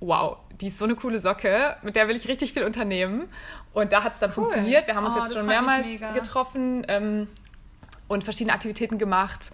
wow, 0.00 0.38
die 0.60 0.68
ist 0.68 0.78
so 0.78 0.84
eine 0.84 0.94
coole 0.94 1.18
Socke, 1.18 1.76
mit 1.82 1.96
der 1.96 2.08
will 2.08 2.16
ich 2.16 2.28
richtig 2.28 2.52
viel 2.52 2.64
unternehmen. 2.64 3.28
Und 3.72 3.92
da 3.92 4.02
hat 4.02 4.14
es 4.14 4.20
dann 4.20 4.32
funktioniert. 4.32 4.86
Wir 4.86 4.94
haben 4.94 5.06
uns 5.06 5.16
Oh, 5.16 5.20
jetzt 5.20 5.34
schon 5.34 5.46
mehrmals 5.46 6.00
getroffen 6.14 6.84
ähm, 6.88 7.28
und 8.08 8.24
verschiedene 8.24 8.54
Aktivitäten 8.54 8.98
gemacht. 8.98 9.50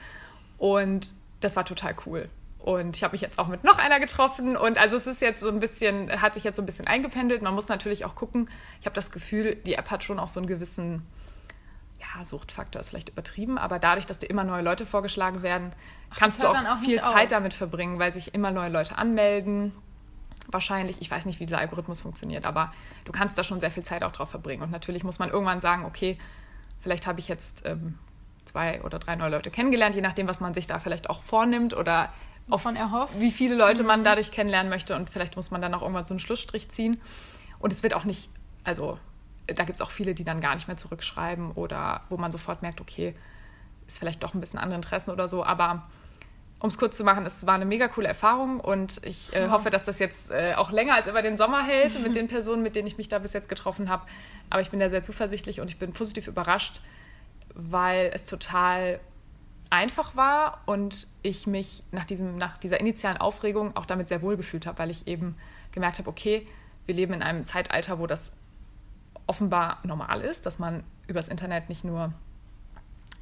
Und 0.59 1.15
das 1.41 1.57
war 1.57 1.65
total 1.65 1.95
cool. 2.07 2.29
Und 2.59 2.97
ich 2.97 3.05
habe 3.05 3.13
mich 3.13 3.21
jetzt 3.21 3.39
auch 3.39 3.49
mit 3.49 3.65
noch 3.65 3.79
einer 3.79 4.01
getroffen. 4.01 4.57
Und 4.57 4.79
also 4.79 4.97
es 4.97 5.07
ist 5.07 5.21
jetzt 5.21 5.41
so 5.41 5.49
ein 5.49 5.61
bisschen, 5.61 6.23
hat 6.23 6.35
sich 6.35 6.45
jetzt 6.45 6.57
so 6.57 6.63
ein 6.63 6.67
bisschen 6.67 6.87
eingependelt. 6.87 7.43
Man 7.43 7.55
muss 7.55 7.69
natürlich 7.69 8.07
auch 8.07 8.15
gucken. 8.15 8.49
Ich 8.81 8.87
habe 8.87 8.95
das 8.95 9.11
Gefühl, 9.11 9.57
die 9.57 9.75
App 9.75 9.91
hat 9.91 10.05
schon 10.05 10.19
auch 10.19 10.29
so 10.29 10.41
einen 10.41 10.47
gewissen 10.47 11.07
ja, 12.17 12.25
Suchtfaktor 12.25 12.81
ist 12.81 12.91
vielleicht 12.91 13.09
übertrieben, 13.09 13.59
aber 13.59 13.79
dadurch, 13.79 14.07
dass 14.07 14.19
dir 14.19 14.27
immer 14.27 14.45
neue 14.45 14.63
Leute 14.63 14.87
vorgeschlagen 14.87 15.43
werden, 15.43 15.73
kannst 16.17 16.43
du 16.43 16.49
auch, 16.49 16.53
dann 16.53 16.67
auch 16.67 16.79
viel 16.79 17.01
auf. 17.01 17.13
Zeit 17.13 17.33
damit 17.33 17.55
verbringen, 17.55 17.99
weil 17.99 18.13
sich 18.13 18.35
immer 18.35 18.51
neue 18.51 18.69
Leute 18.69 18.99
anmelden. 18.99 19.73
Wahrscheinlich, 20.55 21.01
ich 21.03 21.11
weiß 21.11 21.27
nicht, 21.27 21.41
wie 21.41 21.45
dieser 21.47 21.59
Algorithmus 21.59 22.01
funktioniert, 22.01 22.47
aber 22.47 22.73
du 23.05 23.13
kannst 23.13 23.37
da 23.37 23.45
schon 23.45 23.59
sehr 23.61 23.71
viel 23.73 23.83
Zeit 23.85 24.03
auch 24.05 24.13
drauf 24.13 24.31
verbringen. 24.31 24.63
Und 24.63 24.71
natürlich 24.71 25.05
muss 25.05 25.19
man 25.19 25.29
irgendwann 25.31 25.61
sagen, 25.61 25.85
okay, 25.85 26.17
vielleicht 26.81 27.07
habe 27.07 27.19
ich 27.21 27.27
jetzt 27.29 27.67
ähm, 27.67 27.99
zwei 28.45 28.81
oder 28.83 28.99
drei 29.01 29.17
neue 29.17 29.31
Leute 29.31 29.51
kennengelernt, 29.51 29.95
je 29.97 30.01
nachdem, 30.01 30.29
was 30.29 30.41
man 30.41 30.55
sich 30.55 30.67
da 30.69 30.79
vielleicht 30.79 31.11
auch 31.11 31.23
vornimmt 31.23 31.75
oder 31.77 32.13
auf 32.51 32.63
Von 32.63 32.77
erhofft. 32.77 33.19
wie 33.19 33.31
viele 33.33 33.55
Leute 33.57 33.83
Mhm. 33.83 33.89
man 33.89 34.05
dadurch 34.05 34.31
kennenlernen 34.31 34.71
möchte. 34.71 34.95
Und 34.95 35.11
vielleicht 35.11 35.35
muss 35.37 35.51
man 35.51 35.61
dann 35.61 35.75
auch 35.75 35.83
irgendwann 35.83 36.07
so 36.07 36.15
einen 36.15 36.21
Schlussstrich 36.21 36.69
ziehen. 36.71 37.01
Und 37.59 37.73
es 37.73 37.83
wird 37.83 37.95
auch 37.95 38.05
nicht, 38.05 38.31
also 38.63 38.99
da 39.47 39.65
gibt 39.65 39.81
es 39.81 39.83
auch 39.83 39.91
viele, 39.91 40.15
die 40.15 40.23
dann 40.25 40.41
gar 40.41 40.55
nicht 40.55 40.69
mehr 40.69 40.77
zurückschreiben 40.77 41.51
oder 41.53 42.03
wo 42.11 42.17
man 42.17 42.31
sofort 42.31 42.63
merkt, 42.63 42.81
okay, 42.81 43.15
ist 43.89 43.99
vielleicht 43.99 44.23
doch 44.23 44.35
ein 44.35 44.41
bisschen 44.41 44.59
andere 44.61 44.77
Interessen 44.77 45.11
oder 45.11 45.27
so. 45.27 45.45
Aber 45.45 45.89
um 46.61 46.69
es 46.69 46.79
kurz 46.79 46.97
zu 46.97 47.05
machen, 47.05 47.27
es 47.27 47.47
war 47.47 47.55
eine 47.55 47.65
mega 47.65 47.89
coole 47.89 48.09
Erfahrung 48.09 48.61
und 48.61 49.05
ich 49.05 49.35
äh, 49.35 49.49
hoffe, 49.49 49.71
dass 49.71 49.85
das 49.85 49.99
jetzt 49.99 50.31
äh, 50.31 50.55
auch 50.57 50.71
länger 50.71 50.95
als 50.95 51.07
über 51.07 51.21
den 51.21 51.37
Sommer 51.37 51.63
hält 51.65 52.01
mit 52.03 52.17
den 52.17 52.29
Personen, 52.29 52.63
mit 52.63 52.77
denen 52.77 52.87
ich 52.87 52.97
mich 52.97 53.09
da 53.09 53.19
bis 53.19 53.33
jetzt 53.33 53.49
getroffen 53.49 53.89
habe. 53.89 54.07
Aber 54.51 54.63
ich 54.63 54.71
bin 54.71 54.81
da 54.81 54.89
sehr 54.89 55.03
zuversichtlich 55.03 55.61
und 55.61 55.69
ich 55.69 55.79
bin 55.79 55.93
positiv 55.93 56.27
überrascht, 56.27 56.81
weil 57.55 58.11
es 58.15 58.27
total 58.27 59.01
einfach 59.71 60.15
war 60.17 60.63
und 60.67 61.09
ich 61.23 61.47
mich 61.47 61.83
nach, 61.91 62.05
diesem, 62.05 62.37
nach 62.37 62.57
dieser 62.59 62.81
initialen 62.81 63.17
Aufregung 63.17 63.77
auch 63.77 63.87
damit 63.87 64.09
sehr 64.09 64.23
wohl 64.23 64.37
gefühlt 64.37 64.67
habe, 64.67 64.79
weil 64.79 64.91
ich 64.91 65.07
eben 65.07 65.37
gemerkt 65.73 65.99
habe, 65.99 66.09
okay, 66.09 66.47
wir 66.87 66.95
leben 66.95 67.13
in 67.13 67.23
einem 67.23 67.45
Zeitalter, 67.45 67.99
wo 67.99 68.07
das 68.07 68.33
offenbar 69.27 69.81
normal 69.85 70.21
ist, 70.21 70.47
dass 70.47 70.59
man 70.59 70.85
übers 71.07 71.29
Internet 71.29 71.69
nicht 71.69 71.85
nur 71.85 72.13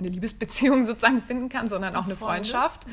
eine 0.03 0.13
Liebesbeziehung 0.13 0.85
sozusagen 0.87 1.23
finden 1.23 1.49
kann, 1.49 1.69
sondern 1.69 1.97
auch 1.97 2.05
eine 2.05 2.17
Freunde. 2.17 2.51
Freundschaft 2.51 2.87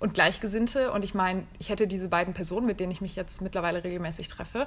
und 0.00 0.14
Gleichgesinnte. 0.14 0.92
Und 0.92 1.04
ich 1.04 1.14
meine, 1.14 1.44
ich 1.58 1.68
hätte 1.68 1.86
diese 1.86 2.08
beiden 2.08 2.34
Personen, 2.34 2.66
mit 2.66 2.80
denen 2.80 2.92
ich 2.92 3.00
mich 3.00 3.16
jetzt 3.16 3.42
mittlerweile 3.42 3.84
regelmäßig 3.84 4.28
treffe, 4.28 4.66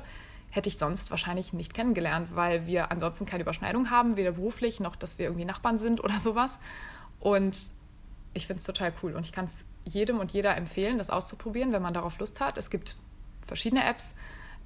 hätte 0.49 0.69
ich 0.69 0.77
sonst 0.77 1.11
wahrscheinlich 1.11 1.53
nicht 1.53 1.73
kennengelernt, 1.73 2.29
weil 2.33 2.65
wir 2.65 2.91
ansonsten 2.91 3.25
keine 3.25 3.43
Überschneidung 3.43 3.89
haben, 3.89 4.15
weder 4.15 4.31
beruflich 4.31 4.79
noch, 4.79 4.95
dass 4.95 5.17
wir 5.17 5.25
irgendwie 5.25 5.45
Nachbarn 5.45 5.77
sind 5.77 6.03
oder 6.03 6.19
sowas. 6.19 6.59
Und 7.19 7.57
ich 8.33 8.47
finde 8.47 8.59
es 8.59 8.63
total 8.63 8.93
cool 9.01 9.15
und 9.15 9.25
ich 9.25 9.31
kann 9.31 9.45
es 9.45 9.65
jedem 9.85 10.19
und 10.19 10.31
jeder 10.31 10.55
empfehlen, 10.57 10.97
das 10.97 11.09
auszuprobieren, 11.09 11.71
wenn 11.71 11.81
man 11.81 11.93
darauf 11.93 12.19
Lust 12.19 12.41
hat. 12.41 12.57
Es 12.57 12.69
gibt 12.69 12.95
verschiedene 13.45 13.83
Apps. 13.85 14.17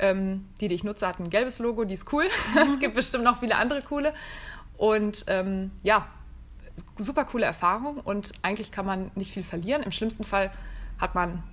Ähm, 0.01 0.47
die, 0.61 0.69
die 0.69 0.75
ich 0.75 0.83
nutze, 0.85 1.05
hat 1.07 1.19
ein 1.19 1.29
gelbes 1.29 1.59
Logo, 1.59 1.83
die 1.83 1.93
ist 1.93 2.11
cool. 2.13 2.25
es 2.63 2.79
gibt 2.79 2.95
bestimmt 2.95 3.25
noch 3.25 3.39
viele 3.39 3.55
andere 3.55 3.81
coole. 3.81 4.13
Und 4.77 5.25
ähm, 5.27 5.71
ja, 5.83 6.07
super 6.97 7.25
coole 7.25 7.45
Erfahrung 7.45 7.97
und 7.97 8.33
eigentlich 8.41 8.71
kann 8.71 8.85
man 8.85 9.11
nicht 9.15 9.33
viel 9.33 9.43
verlieren. 9.43 9.83
Im 9.83 9.91
schlimmsten 9.91 10.23
Fall 10.23 10.51
hat 10.99 11.15
man 11.15 11.43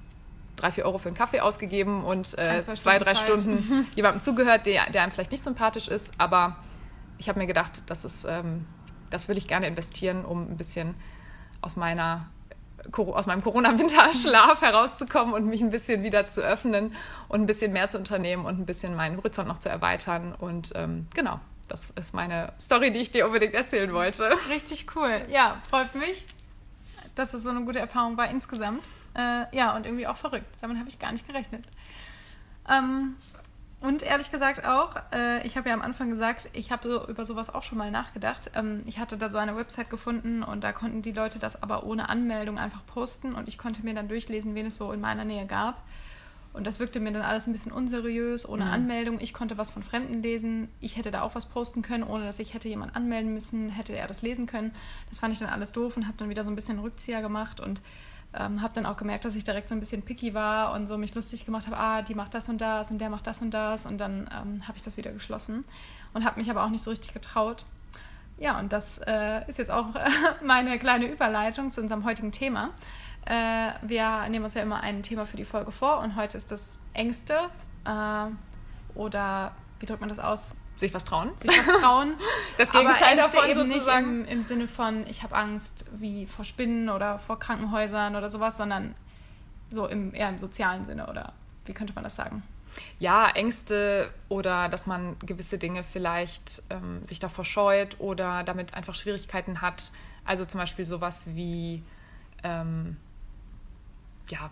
drei, 0.56 0.70
vier 0.70 0.84
Euro 0.86 0.98
für 0.98 1.08
einen 1.08 1.16
Kaffee 1.16 1.40
ausgegeben 1.40 2.04
und 2.04 2.36
äh, 2.38 2.60
zwei 2.74 2.98
drei 2.98 3.14
Zeit. 3.14 3.18
Stunden 3.18 3.86
jemandem 3.94 4.20
zugehört, 4.20 4.66
der, 4.66 4.90
der 4.90 5.02
einem 5.02 5.12
vielleicht 5.12 5.30
nicht 5.30 5.42
sympathisch 5.42 5.88
ist. 5.88 6.18
Aber 6.18 6.56
ich 7.18 7.28
habe 7.28 7.38
mir 7.38 7.46
gedacht, 7.46 7.82
das, 7.86 8.04
ist, 8.04 8.24
ähm, 8.24 8.66
das 9.10 9.28
will 9.28 9.36
ich 9.36 9.46
gerne 9.46 9.66
investieren, 9.66 10.24
um 10.24 10.50
ein 10.50 10.56
bisschen 10.56 10.94
aus 11.60 11.76
meiner 11.76 12.28
aus 12.92 13.26
meinem 13.26 13.42
Corona-Winterschlaf 13.42 14.60
herauszukommen 14.60 15.34
und 15.34 15.46
mich 15.46 15.60
ein 15.60 15.70
bisschen 15.70 16.04
wieder 16.04 16.28
zu 16.28 16.40
öffnen 16.42 16.94
und 17.28 17.40
ein 17.40 17.46
bisschen 17.46 17.72
mehr 17.72 17.88
zu 17.88 17.98
unternehmen 17.98 18.44
und 18.44 18.60
ein 18.60 18.66
bisschen 18.66 18.94
meinen 18.94 19.16
Horizont 19.16 19.48
noch 19.48 19.58
zu 19.58 19.68
erweitern. 19.68 20.32
Und 20.38 20.72
ähm, 20.76 21.08
genau, 21.12 21.40
das 21.68 21.90
ist 21.90 22.14
meine 22.14 22.52
Story, 22.60 22.90
die 22.92 23.00
ich 23.00 23.10
dir 23.10 23.26
unbedingt 23.26 23.54
erzählen 23.54 23.92
wollte. 23.92 24.36
Richtig 24.48 24.86
cool. 24.96 25.22
Ja, 25.28 25.60
freut 25.68 25.94
mich. 25.94 26.24
dass 27.14 27.32
es 27.34 27.42
so 27.42 27.48
eine 27.48 27.62
gute 27.64 27.78
Erfahrung 27.78 28.16
war 28.16 28.28
insgesamt. 28.30 28.84
Äh, 29.14 29.44
ja, 29.56 29.74
und 29.74 29.86
irgendwie 29.86 30.06
auch 30.06 30.16
verrückt. 30.16 30.46
Damit 30.60 30.78
habe 30.78 30.88
ich 30.88 30.98
gar 30.98 31.12
nicht 31.12 31.26
gerechnet. 31.26 31.64
Ähm, 32.68 33.16
und 33.80 34.02
ehrlich 34.02 34.30
gesagt 34.30 34.64
auch, 34.64 34.96
äh, 35.12 35.46
ich 35.46 35.56
habe 35.56 35.68
ja 35.68 35.74
am 35.74 35.82
Anfang 35.82 36.10
gesagt, 36.10 36.48
ich 36.52 36.72
habe 36.72 36.88
so 36.88 37.08
über 37.08 37.24
sowas 37.24 37.54
auch 37.54 37.62
schon 37.62 37.78
mal 37.78 37.90
nachgedacht. 37.90 38.50
Ähm, 38.54 38.82
ich 38.86 38.98
hatte 38.98 39.16
da 39.16 39.28
so 39.28 39.38
eine 39.38 39.56
Website 39.56 39.90
gefunden 39.90 40.42
und 40.42 40.64
da 40.64 40.72
konnten 40.72 41.02
die 41.02 41.12
Leute 41.12 41.38
das 41.38 41.62
aber 41.62 41.84
ohne 41.84 42.08
Anmeldung 42.08 42.58
einfach 42.58 42.84
posten 42.86 43.34
und 43.34 43.48
ich 43.48 43.58
konnte 43.58 43.82
mir 43.82 43.94
dann 43.94 44.08
durchlesen, 44.08 44.54
wen 44.54 44.66
es 44.66 44.76
so 44.76 44.92
in 44.92 45.00
meiner 45.00 45.24
Nähe 45.24 45.46
gab. 45.46 45.82
Und 46.56 46.66
das 46.66 46.80
wirkte 46.80 47.00
mir 47.00 47.12
dann 47.12 47.22
alles 47.22 47.46
ein 47.46 47.52
bisschen 47.52 47.70
unseriös, 47.70 48.48
ohne 48.48 48.64
mhm. 48.64 48.70
Anmeldung. 48.70 49.20
Ich 49.20 49.34
konnte 49.34 49.58
was 49.58 49.70
von 49.70 49.82
Fremden 49.82 50.22
lesen. 50.22 50.68
Ich 50.80 50.96
hätte 50.96 51.10
da 51.10 51.20
auch 51.20 51.34
was 51.34 51.44
posten 51.44 51.82
können, 51.82 52.02
ohne 52.02 52.24
dass 52.24 52.38
ich 52.38 52.54
hätte 52.54 52.68
jemand 52.68 52.96
anmelden 52.96 53.34
müssen, 53.34 53.68
hätte 53.68 53.92
er 53.92 54.06
das 54.06 54.22
lesen 54.22 54.46
können. 54.46 54.72
Das 55.10 55.18
fand 55.18 55.34
ich 55.34 55.38
dann 55.38 55.50
alles 55.50 55.72
doof 55.72 55.98
und 55.98 56.06
habe 56.06 56.16
dann 56.16 56.30
wieder 56.30 56.44
so 56.44 56.50
ein 56.50 56.56
bisschen 56.56 56.78
Rückzieher 56.78 57.20
gemacht 57.20 57.60
und 57.60 57.82
ähm, 58.32 58.62
habe 58.62 58.72
dann 58.74 58.86
auch 58.86 58.96
gemerkt, 58.96 59.26
dass 59.26 59.34
ich 59.34 59.44
direkt 59.44 59.68
so 59.68 59.74
ein 59.74 59.80
bisschen 59.80 60.00
picky 60.00 60.32
war 60.32 60.72
und 60.72 60.86
so 60.86 60.96
mich 60.96 61.14
lustig 61.14 61.44
gemacht 61.44 61.66
habe, 61.66 61.76
ah, 61.76 62.02
die 62.02 62.14
macht 62.14 62.32
das 62.32 62.48
und 62.48 62.60
das 62.60 62.90
und 62.90 62.98
der 62.98 63.10
macht 63.10 63.26
das 63.26 63.42
und 63.42 63.52
das. 63.52 63.84
Und 63.84 63.98
dann 63.98 64.28
ähm, 64.32 64.66
habe 64.66 64.76
ich 64.76 64.82
das 64.82 64.96
wieder 64.96 65.12
geschlossen 65.12 65.62
und 66.14 66.24
habe 66.24 66.40
mich 66.40 66.50
aber 66.50 66.64
auch 66.64 66.70
nicht 66.70 66.82
so 66.82 66.90
richtig 66.90 67.12
getraut. 67.12 67.66
Ja, 68.38 68.58
und 68.58 68.72
das 68.72 68.98
äh, 69.06 69.46
ist 69.46 69.58
jetzt 69.58 69.70
auch 69.70 69.88
meine 70.42 70.78
kleine 70.78 71.06
Überleitung 71.06 71.70
zu 71.70 71.82
unserem 71.82 72.04
heutigen 72.04 72.32
Thema. 72.32 72.70
Äh, 73.26 73.72
wir 73.82 74.28
nehmen 74.28 74.44
uns 74.44 74.54
ja 74.54 74.62
immer 74.62 74.80
ein 74.80 75.02
Thema 75.02 75.26
für 75.26 75.36
die 75.36 75.44
Folge 75.44 75.72
vor 75.72 75.98
und 75.98 76.14
heute 76.14 76.36
ist 76.36 76.52
das 76.52 76.78
Ängste 76.94 77.50
äh, 77.84 78.26
oder 78.94 79.52
wie 79.80 79.86
drückt 79.86 80.00
man 80.00 80.08
das 80.08 80.20
aus? 80.20 80.54
Sich 80.76 80.94
was 80.94 81.04
trauen. 81.04 81.32
Sich 81.36 81.50
was 81.50 81.80
trauen. 81.80 82.14
das 82.58 82.70
Gegenteil 82.70 83.16
davon 83.16 83.50
eben 83.50 83.68
sozusagen. 83.70 84.18
nicht 84.20 84.30
im, 84.30 84.38
im 84.38 84.42
Sinne 84.42 84.68
von, 84.68 85.06
ich 85.08 85.24
habe 85.24 85.34
Angst 85.34 85.86
wie 85.98 86.26
vor 86.26 86.44
Spinnen 86.44 86.88
oder 86.88 87.18
vor 87.18 87.38
Krankenhäusern 87.40 88.14
oder 88.14 88.28
sowas, 88.28 88.56
sondern 88.56 88.94
so 89.70 89.86
im, 89.86 90.14
eher 90.14 90.28
im 90.28 90.38
sozialen 90.38 90.84
Sinne 90.84 91.08
oder 91.08 91.32
wie 91.64 91.72
könnte 91.72 91.94
man 91.94 92.04
das 92.04 92.14
sagen? 92.14 92.44
Ja, 93.00 93.28
Ängste 93.30 94.10
oder 94.28 94.68
dass 94.68 94.86
man 94.86 95.18
gewisse 95.20 95.58
Dinge 95.58 95.82
vielleicht 95.82 96.62
ähm, 96.70 97.04
sich 97.04 97.18
davor 97.18 97.44
scheut 97.44 97.98
oder 97.98 98.44
damit 98.44 98.74
einfach 98.74 98.94
Schwierigkeiten 98.94 99.62
hat. 99.62 99.90
Also 100.24 100.44
zum 100.44 100.60
Beispiel 100.60 100.86
sowas 100.86 101.34
wie 101.34 101.82
ähm, 102.44 102.96
ja, 104.28 104.50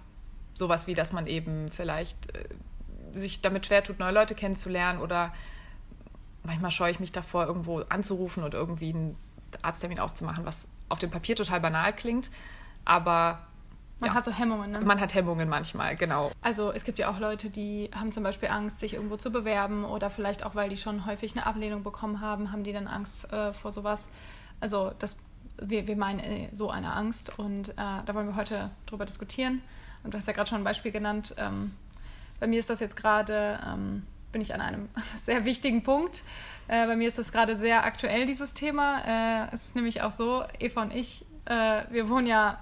sowas 0.54 0.86
wie, 0.86 0.94
dass 0.94 1.12
man 1.12 1.26
eben 1.26 1.68
vielleicht 1.68 2.34
äh, 2.34 2.44
sich 3.18 3.40
damit 3.40 3.66
schwer 3.66 3.82
tut, 3.82 3.98
neue 3.98 4.12
Leute 4.12 4.34
kennenzulernen 4.34 5.00
oder 5.00 5.32
manchmal 6.42 6.70
scheue 6.70 6.90
ich 6.90 7.00
mich 7.00 7.12
davor, 7.12 7.46
irgendwo 7.46 7.80
anzurufen 7.88 8.44
und 8.44 8.54
irgendwie 8.54 8.90
einen 8.90 9.16
Arzttermin 9.62 10.00
auszumachen, 10.00 10.44
was 10.44 10.68
auf 10.88 10.98
dem 10.98 11.10
Papier 11.10 11.36
total 11.36 11.60
banal 11.60 11.94
klingt, 11.94 12.30
aber 12.84 13.46
man 14.00 14.10
ja, 14.10 14.16
hat 14.16 14.24
so 14.24 14.32
Hemmungen, 14.32 14.72
ne? 14.72 14.80
Man 14.80 15.00
hat 15.00 15.14
Hemmungen 15.14 15.48
manchmal, 15.48 15.96
genau. 15.96 16.32
Also 16.42 16.72
es 16.72 16.84
gibt 16.84 16.98
ja 16.98 17.10
auch 17.10 17.18
Leute, 17.18 17.48
die 17.48 17.90
haben 17.94 18.12
zum 18.12 18.24
Beispiel 18.24 18.48
Angst, 18.48 18.80
sich 18.80 18.94
irgendwo 18.94 19.16
zu 19.16 19.30
bewerben 19.30 19.84
oder 19.84 20.10
vielleicht 20.10 20.44
auch, 20.44 20.54
weil 20.54 20.68
die 20.68 20.76
schon 20.76 21.06
häufig 21.06 21.36
eine 21.36 21.46
Ablehnung 21.46 21.84
bekommen 21.84 22.20
haben, 22.20 22.50
haben 22.52 22.64
die 22.64 22.72
dann 22.72 22.88
Angst 22.88 23.32
äh, 23.32 23.52
vor 23.52 23.70
sowas. 23.70 24.08
Also 24.60 24.92
das 24.98 25.16
wir, 25.58 25.86
wir 25.86 25.96
meinen 25.96 26.20
äh, 26.20 26.48
so 26.52 26.70
eine 26.70 26.92
Angst 26.92 27.38
und 27.38 27.70
äh, 27.70 27.74
da 27.76 28.14
wollen 28.14 28.26
wir 28.26 28.36
heute 28.36 28.70
drüber 28.86 29.04
diskutieren. 29.04 29.62
Und 30.02 30.12
du 30.12 30.18
hast 30.18 30.26
ja 30.26 30.32
gerade 30.32 30.48
schon 30.48 30.58
ein 30.58 30.64
Beispiel 30.64 30.92
genannt. 30.92 31.34
Ähm, 31.38 31.72
bei 32.40 32.46
mir 32.46 32.58
ist 32.58 32.68
das 32.68 32.80
jetzt 32.80 32.96
gerade, 32.96 33.58
ähm, 33.66 34.04
bin 34.32 34.42
ich 34.42 34.54
an 34.54 34.60
einem 34.60 34.88
sehr 35.16 35.44
wichtigen 35.44 35.82
Punkt. 35.82 36.22
Äh, 36.68 36.86
bei 36.86 36.96
mir 36.96 37.08
ist 37.08 37.18
das 37.18 37.32
gerade 37.32 37.56
sehr 37.56 37.84
aktuell, 37.84 38.26
dieses 38.26 38.52
Thema. 38.52 39.46
Äh, 39.46 39.54
es 39.54 39.66
ist 39.66 39.74
nämlich 39.74 40.02
auch 40.02 40.10
so, 40.10 40.44
Eva 40.58 40.82
und 40.82 40.94
ich, 40.94 41.24
äh, 41.46 41.82
wir 41.90 42.08
wohnen 42.08 42.26
ja 42.26 42.58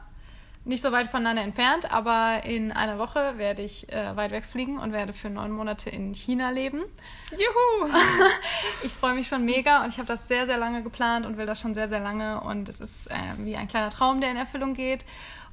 nicht 0.65 0.83
so 0.83 0.93
weit 0.93 1.09
voneinander 1.09 1.43
entfernt, 1.43 1.91
aber 1.93 2.45
in 2.45 2.71
einer 2.71 2.99
Woche 2.99 3.37
werde 3.37 3.63
ich 3.63 3.93
äh, 3.93 4.15
weit 4.17 4.31
wegfliegen 4.31 4.79
und 4.79 4.93
werde 4.93 5.13
für 5.13 5.29
neun 5.29 5.51
Monate 5.51 5.91
in 5.91 6.15
China 6.15 6.51
leben. 6.51 6.83
Juhu! 7.33 7.91
ich 8.85 8.93
freue 8.93 9.15
mich 9.15 9.27
schon 9.27 9.45
mega 9.45 9.83
und 9.83 9.89
ich 9.89 9.99
habe 9.99 10.07
das 10.07 10.29
sehr, 10.29 10.47
sehr 10.47 10.59
lange 10.59 10.83
geplant 10.83 11.27
und 11.27 11.37
will 11.37 11.47
das 11.47 11.61
schon 11.61 11.75
sehr, 11.75 11.89
sehr 11.89 11.99
lange 11.99 12.41
und 12.41 12.69
es 12.69 12.81
ist 12.81 13.11
äh, 13.11 13.15
wie 13.39 13.57
ein 13.57 13.67
kleiner 13.67 13.91
Traum, 13.91 14.21
der 14.21 14.31
in 14.31 14.37
Erfüllung 14.37 14.75
geht. 14.75 15.05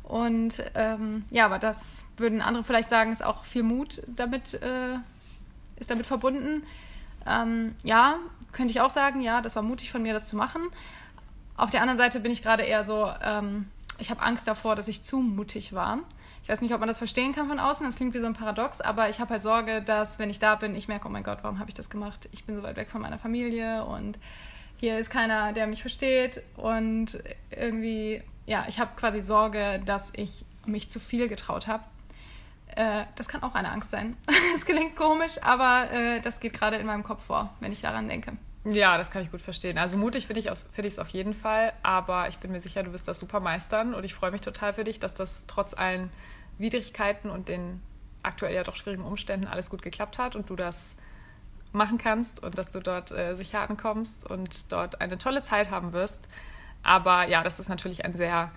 Und 0.03 0.63
ähm, 0.75 1.25
ja, 1.31 1.45
aber 1.45 1.59
das 1.59 2.03
würden 2.17 2.41
andere 2.41 2.63
vielleicht 2.63 2.89
sagen, 2.89 3.11
ist 3.11 3.23
auch 3.23 3.45
viel 3.45 3.63
Mut 3.63 4.01
damit, 4.07 4.55
äh, 4.55 4.95
ist 5.77 5.89
damit 5.89 6.05
verbunden. 6.05 6.63
Ähm, 7.27 7.75
ja, 7.83 8.17
könnte 8.51 8.71
ich 8.71 8.81
auch 8.81 8.89
sagen, 8.89 9.21
ja, 9.21 9.41
das 9.41 9.55
war 9.55 9.63
mutig 9.63 9.91
von 9.91 10.01
mir, 10.01 10.13
das 10.13 10.27
zu 10.27 10.35
machen. 10.35 10.61
Auf 11.57 11.71
der 11.71 11.81
anderen 11.81 11.97
Seite 11.97 12.19
bin 12.19 12.31
ich 12.31 12.41
gerade 12.41 12.63
eher 12.63 12.83
so, 12.83 13.11
ähm, 13.23 13.69
ich 13.99 14.09
habe 14.09 14.21
Angst 14.21 14.47
davor, 14.47 14.75
dass 14.75 14.87
ich 14.87 15.03
zu 15.03 15.17
mutig 15.17 15.73
war. 15.73 15.99
Ich 16.43 16.49
weiß 16.49 16.61
nicht, 16.61 16.73
ob 16.73 16.79
man 16.79 16.87
das 16.87 16.97
verstehen 16.97 17.33
kann 17.33 17.47
von 17.47 17.59
außen. 17.59 17.85
Das 17.85 17.95
klingt 17.95 18.13
wie 18.13 18.19
so 18.19 18.25
ein 18.25 18.33
Paradox, 18.33 18.81
aber 18.81 19.09
ich 19.09 19.19
habe 19.19 19.31
halt 19.31 19.41
Sorge, 19.41 19.81
dass, 19.81 20.19
wenn 20.19 20.29
ich 20.29 20.39
da 20.39 20.55
bin, 20.55 20.75
ich 20.75 20.87
merke, 20.87 21.07
oh 21.07 21.11
mein 21.11 21.23
Gott, 21.23 21.39
warum 21.43 21.59
habe 21.59 21.69
ich 21.69 21.75
das 21.75 21.89
gemacht? 21.89 22.27
Ich 22.31 22.45
bin 22.45 22.55
so 22.55 22.63
weit 22.63 22.75
weg 22.75 22.89
von 22.89 23.01
meiner 23.01 23.19
Familie 23.19 23.85
und 23.85 24.17
hier 24.77 24.97
ist 24.97 25.09
keiner, 25.09 25.53
der 25.53 25.67
mich 25.67 25.81
versteht. 25.81 26.41
Und 26.57 27.19
irgendwie, 27.51 28.23
ja, 28.45 28.65
ich 28.67 28.79
habe 28.79 28.91
quasi 28.95 29.21
Sorge, 29.21 29.81
dass 29.85 30.11
ich 30.15 30.45
mich 30.65 30.89
zu 30.89 30.99
viel 30.99 31.27
getraut 31.27 31.67
habe. 31.67 31.83
Äh, 32.75 33.03
das 33.15 33.27
kann 33.27 33.43
auch 33.43 33.55
eine 33.55 33.69
Angst 33.71 33.91
sein. 33.91 34.15
Es 34.55 34.65
klingt 34.65 34.95
komisch, 34.95 35.41
aber 35.41 35.91
äh, 35.91 36.19
das 36.21 36.39
geht 36.39 36.53
gerade 36.53 36.77
in 36.77 36.85
meinem 36.85 37.03
Kopf 37.03 37.25
vor, 37.25 37.53
wenn 37.59 37.71
ich 37.71 37.81
daran 37.81 38.09
denke. 38.09 38.33
Ja, 38.65 38.97
das 38.97 39.09
kann 39.09 39.23
ich 39.23 39.31
gut 39.31 39.41
verstehen. 39.41 39.77
Also 39.77 39.95
mutig 39.95 40.27
finde 40.27 40.41
ich 40.41 40.47
es 40.47 40.67
find 40.71 40.99
auf 40.99 41.09
jeden 41.09 41.33
Fall, 41.33 41.71
aber 41.81 42.27
ich 42.27 42.39
bin 42.39 42.51
mir 42.51 42.59
sicher, 42.59 42.83
du 42.83 42.91
wirst 42.91 43.07
das 43.07 43.19
super 43.19 43.39
meistern 43.39 43.93
und 43.93 44.03
ich 44.03 44.13
freue 44.13 44.31
mich 44.31 44.41
total 44.41 44.73
für 44.73 44.83
dich, 44.83 44.99
dass 44.99 45.13
das 45.13 45.45
trotz 45.47 45.73
allen 45.73 46.09
Widrigkeiten 46.57 47.29
und 47.29 47.47
den 47.47 47.81
aktuell 48.21 48.53
ja 48.53 48.63
doch 48.63 48.75
schwierigen 48.75 49.03
Umständen 49.03 49.47
alles 49.47 49.69
gut 49.69 49.81
geklappt 49.81 50.17
hat 50.17 50.35
und 50.35 50.49
du 50.49 50.57
das 50.57 50.95
machen 51.71 51.97
kannst 51.97 52.43
und 52.43 52.57
dass 52.57 52.69
du 52.69 52.79
dort 52.79 53.11
äh, 53.11 53.35
sicher 53.35 53.61
ankommst 53.61 54.29
und 54.29 54.71
dort 54.71 54.99
eine 54.99 55.17
tolle 55.17 55.41
Zeit 55.41 55.71
haben 55.71 55.93
wirst. 55.93 56.27
Aber 56.83 57.27
ja, 57.27 57.43
das 57.43 57.59
ist 57.59 57.69
natürlich 57.69 58.03
ein 58.03 58.13
sehr 58.13 58.51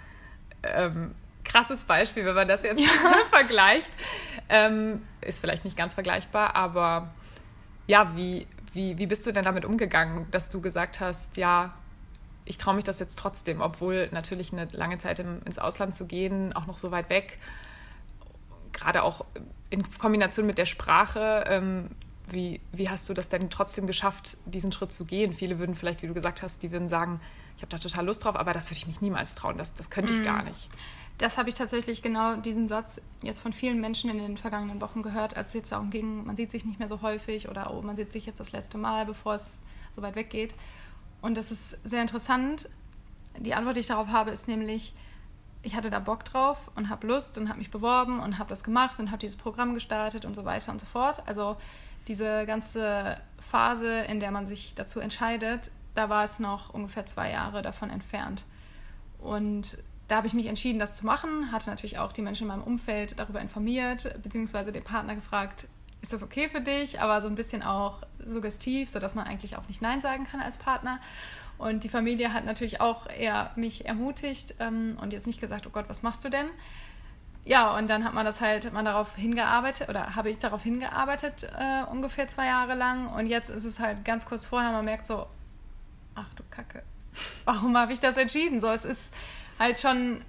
ähm, 0.62 1.14
krasses 1.44 1.84
Beispiel, 1.84 2.24
wenn 2.24 2.34
man 2.34 2.48
das 2.48 2.62
jetzt 2.62 2.80
ja. 2.80 2.88
vergleicht. 3.30 3.90
Ähm, 4.48 5.02
ist 5.20 5.40
vielleicht 5.40 5.64
nicht 5.64 5.76
ganz 5.76 5.94
vergleichbar, 5.94 6.56
aber 6.56 7.10
ja, 7.86 8.16
wie, 8.16 8.46
wie, 8.72 8.98
wie 8.98 9.06
bist 9.06 9.26
du 9.26 9.32
denn 9.32 9.44
damit 9.44 9.64
umgegangen, 9.64 10.26
dass 10.30 10.48
du 10.48 10.60
gesagt 10.60 11.00
hast, 11.00 11.36
ja, 11.36 11.74
ich 12.44 12.58
traue 12.58 12.74
mich 12.74 12.84
das 12.84 12.98
jetzt 12.98 13.18
trotzdem, 13.18 13.60
obwohl 13.60 14.08
natürlich 14.12 14.52
eine 14.52 14.66
lange 14.72 14.98
Zeit 14.98 15.18
im, 15.18 15.42
ins 15.44 15.58
Ausland 15.58 15.94
zu 15.94 16.06
gehen, 16.06 16.54
auch 16.54 16.66
noch 16.66 16.78
so 16.78 16.90
weit 16.90 17.08
weg, 17.08 17.38
gerade 18.72 19.02
auch 19.02 19.24
in 19.70 19.88
Kombination 19.98 20.46
mit 20.46 20.58
der 20.58 20.66
Sprache, 20.66 21.44
ähm, 21.46 21.90
wie, 22.28 22.60
wie 22.72 22.88
hast 22.88 23.08
du 23.08 23.14
das 23.14 23.28
denn 23.28 23.50
trotzdem 23.50 23.86
geschafft, 23.86 24.38
diesen 24.46 24.72
Schritt 24.72 24.92
zu 24.92 25.04
gehen? 25.04 25.34
Viele 25.34 25.58
würden 25.58 25.74
vielleicht, 25.74 26.02
wie 26.02 26.06
du 26.06 26.14
gesagt 26.14 26.42
hast, 26.42 26.62
die 26.62 26.72
würden 26.72 26.88
sagen, 26.88 27.20
ich 27.56 27.62
habe 27.62 27.70
da 27.70 27.78
total 27.78 28.06
Lust 28.06 28.24
drauf, 28.24 28.36
aber 28.36 28.52
das 28.52 28.66
würde 28.66 28.76
ich 28.76 28.86
mich 28.86 29.00
niemals 29.00 29.34
trauen, 29.34 29.56
das, 29.56 29.74
das 29.74 29.90
könnte 29.90 30.12
ich 30.12 30.20
mm. 30.20 30.24
gar 30.24 30.42
nicht. 30.42 30.68
Das 31.18 31.38
habe 31.38 31.48
ich 31.48 31.54
tatsächlich 31.54 32.02
genau 32.02 32.36
diesen 32.36 32.66
Satz 32.66 33.00
jetzt 33.22 33.40
von 33.40 33.52
vielen 33.52 33.80
Menschen 33.80 34.10
in 34.10 34.18
den 34.18 34.36
vergangenen 34.36 34.80
Wochen 34.80 35.02
gehört, 35.02 35.36
als 35.36 35.48
es 35.48 35.54
jetzt 35.54 35.72
darum 35.72 35.90
ging, 35.90 36.24
man 36.24 36.36
sieht 36.36 36.50
sich 36.50 36.64
nicht 36.64 36.78
mehr 36.78 36.88
so 36.88 37.02
häufig 37.02 37.48
oder 37.48 37.72
oh, 37.72 37.82
man 37.82 37.96
sieht 37.96 38.12
sich 38.12 38.26
jetzt 38.26 38.40
das 38.40 38.52
letzte 38.52 38.78
Mal, 38.78 39.06
bevor 39.06 39.34
es 39.34 39.60
so 39.94 40.02
weit 40.02 40.16
weggeht. 40.16 40.54
Und 41.20 41.36
das 41.36 41.50
ist 41.50 41.78
sehr 41.84 42.02
interessant. 42.02 42.68
Die 43.38 43.54
Antwort, 43.54 43.76
die 43.76 43.80
ich 43.80 43.86
darauf 43.86 44.08
habe, 44.08 44.30
ist 44.30 44.48
nämlich, 44.48 44.94
ich 45.62 45.76
hatte 45.76 45.90
da 45.90 46.00
Bock 46.00 46.24
drauf 46.24 46.70
und 46.74 46.88
habe 46.88 47.06
Lust 47.06 47.38
und 47.38 47.48
habe 47.48 47.58
mich 47.58 47.70
beworben 47.70 48.18
und 48.18 48.38
habe 48.38 48.48
das 48.48 48.64
gemacht 48.64 48.98
und 48.98 49.10
habe 49.10 49.18
dieses 49.18 49.36
Programm 49.36 49.74
gestartet 49.74 50.24
und 50.24 50.34
so 50.34 50.44
weiter 50.44 50.72
und 50.72 50.80
so 50.80 50.86
fort. 50.86 51.22
Also 51.26 51.56
diese 52.08 52.46
ganze 52.46 53.16
Phase, 53.38 54.00
in 54.00 54.18
der 54.18 54.32
man 54.32 54.44
sich 54.44 54.74
dazu 54.74 54.98
entscheidet, 54.98 55.70
da 55.94 56.08
war 56.08 56.24
es 56.24 56.40
noch 56.40 56.74
ungefähr 56.74 57.06
zwei 57.06 57.30
Jahre 57.30 57.62
davon 57.62 57.90
entfernt. 57.90 58.44
Und 59.18 59.78
da 60.08 60.16
habe 60.16 60.26
ich 60.26 60.34
mich 60.34 60.46
entschieden, 60.46 60.78
das 60.78 60.94
zu 60.94 61.06
machen, 61.06 61.52
hatte 61.52 61.70
natürlich 61.70 61.98
auch 61.98 62.12
die 62.12 62.22
Menschen 62.22 62.42
in 62.42 62.48
meinem 62.48 62.62
Umfeld 62.62 63.18
darüber 63.18 63.40
informiert, 63.40 64.14
beziehungsweise 64.22 64.72
den 64.72 64.84
Partner 64.84 65.14
gefragt, 65.14 65.68
ist 66.02 66.12
das 66.12 66.22
okay 66.22 66.48
für 66.48 66.60
dich, 66.60 67.00
aber 67.00 67.20
so 67.20 67.28
ein 67.28 67.36
bisschen 67.36 67.62
auch 67.62 68.02
suggestiv, 68.26 68.90
sodass 68.90 69.14
man 69.14 69.26
eigentlich 69.26 69.56
auch 69.56 69.66
nicht 69.68 69.80
Nein 69.80 70.00
sagen 70.00 70.24
kann 70.24 70.40
als 70.40 70.56
Partner. 70.56 70.98
Und 71.58 71.84
die 71.84 71.88
Familie 71.88 72.34
hat 72.34 72.44
natürlich 72.44 72.80
auch 72.80 73.08
eher 73.08 73.52
mich 73.54 73.86
ermutigt 73.86 74.54
ähm, 74.58 74.98
und 75.00 75.12
jetzt 75.12 75.28
nicht 75.28 75.40
gesagt, 75.40 75.66
oh 75.66 75.70
Gott, 75.70 75.84
was 75.88 76.02
machst 76.02 76.24
du 76.24 76.28
denn? 76.28 76.46
Ja, 77.44 77.76
und 77.76 77.88
dann 77.88 78.04
hat 78.04 78.14
man 78.14 78.24
das 78.24 78.40
halt, 78.40 78.72
man 78.72 78.84
darauf 78.84 79.16
hingearbeitet 79.16 79.88
oder 79.88 80.16
habe 80.16 80.30
ich 80.30 80.38
darauf 80.38 80.62
hingearbeitet 80.62 81.48
äh, 81.58 81.84
ungefähr 81.90 82.28
zwei 82.28 82.46
Jahre 82.46 82.74
lang 82.74 83.08
und 83.08 83.26
jetzt 83.26 83.48
ist 83.48 83.64
es 83.64 83.80
halt 83.80 84.04
ganz 84.04 84.26
kurz 84.26 84.44
vorher, 84.44 84.72
man 84.72 84.84
merkt 84.84 85.06
so, 85.06 85.26
ach 86.14 86.32
du 86.34 86.42
Kacke, 86.50 86.82
warum 87.44 87.76
habe 87.76 87.92
ich 87.92 88.00
das 88.00 88.16
entschieden? 88.16 88.60
So, 88.60 88.68
es 88.68 88.84
ist 88.84 89.12
halt 89.58 89.78
schon, 89.78 90.22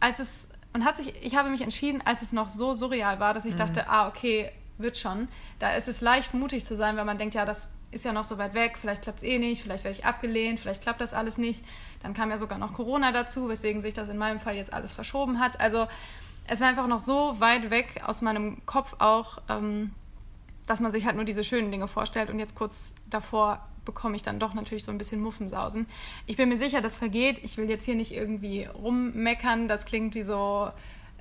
als 0.00 0.18
es, 0.18 0.48
man 0.72 0.84
hat 0.84 0.96
sich, 0.96 1.14
ich 1.22 1.36
habe 1.36 1.50
mich 1.50 1.60
entschieden, 1.60 2.02
als 2.04 2.22
es 2.22 2.32
noch 2.32 2.48
so 2.48 2.74
surreal 2.74 3.20
war, 3.20 3.34
dass 3.34 3.44
ich 3.44 3.54
mhm. 3.54 3.58
dachte, 3.58 3.88
ah, 3.88 4.08
okay, 4.08 4.50
wird 4.78 4.96
schon. 4.96 5.28
Da 5.58 5.74
ist 5.74 5.88
es 5.88 6.00
leicht 6.00 6.34
mutig 6.34 6.64
zu 6.64 6.76
sein, 6.76 6.96
wenn 6.96 7.06
man 7.06 7.18
denkt, 7.18 7.34
ja, 7.34 7.44
das 7.44 7.68
ist 7.90 8.04
ja 8.04 8.12
noch 8.12 8.24
so 8.24 8.38
weit 8.38 8.54
weg, 8.54 8.78
vielleicht 8.78 9.02
klappt 9.02 9.18
es 9.18 9.24
eh 9.24 9.38
nicht, 9.38 9.62
vielleicht 9.62 9.84
werde 9.84 9.98
ich 9.98 10.04
abgelehnt, 10.04 10.58
vielleicht 10.58 10.82
klappt 10.82 11.00
das 11.00 11.12
alles 11.12 11.38
nicht. 11.38 11.62
Dann 12.02 12.14
kam 12.14 12.30
ja 12.30 12.38
sogar 12.38 12.58
noch 12.58 12.72
Corona 12.72 13.12
dazu, 13.12 13.48
weswegen 13.48 13.80
sich 13.82 13.94
das 13.94 14.08
in 14.08 14.16
meinem 14.16 14.40
Fall 14.40 14.56
jetzt 14.56 14.72
alles 14.72 14.94
verschoben 14.94 15.38
hat. 15.38 15.60
Also 15.60 15.86
es 16.46 16.60
war 16.60 16.68
einfach 16.68 16.86
noch 16.86 16.98
so 16.98 17.38
weit 17.38 17.70
weg 17.70 18.02
aus 18.06 18.22
meinem 18.22 18.64
Kopf 18.66 18.96
auch, 18.98 19.38
ähm, 19.48 19.92
dass 20.66 20.80
man 20.80 20.90
sich 20.90 21.04
halt 21.04 21.16
nur 21.16 21.24
diese 21.24 21.44
schönen 21.44 21.70
Dinge 21.70 21.86
vorstellt 21.86 22.30
und 22.30 22.38
jetzt 22.38 22.54
kurz 22.54 22.94
davor 23.06 23.68
bekomme 23.84 24.16
ich 24.16 24.22
dann 24.22 24.38
doch 24.38 24.54
natürlich 24.54 24.84
so 24.84 24.92
ein 24.92 24.98
bisschen 24.98 25.20
Muffensausen. 25.20 25.86
Ich 26.26 26.36
bin 26.36 26.48
mir 26.48 26.58
sicher, 26.58 26.80
das 26.80 26.98
vergeht. 26.98 27.40
Ich 27.42 27.56
will 27.56 27.68
jetzt 27.68 27.84
hier 27.84 27.94
nicht 27.94 28.12
irgendwie 28.12 28.64
rummeckern. 28.64 29.68
Das 29.68 29.86
klingt 29.86 30.14
wie 30.14 30.22
so 30.22 30.70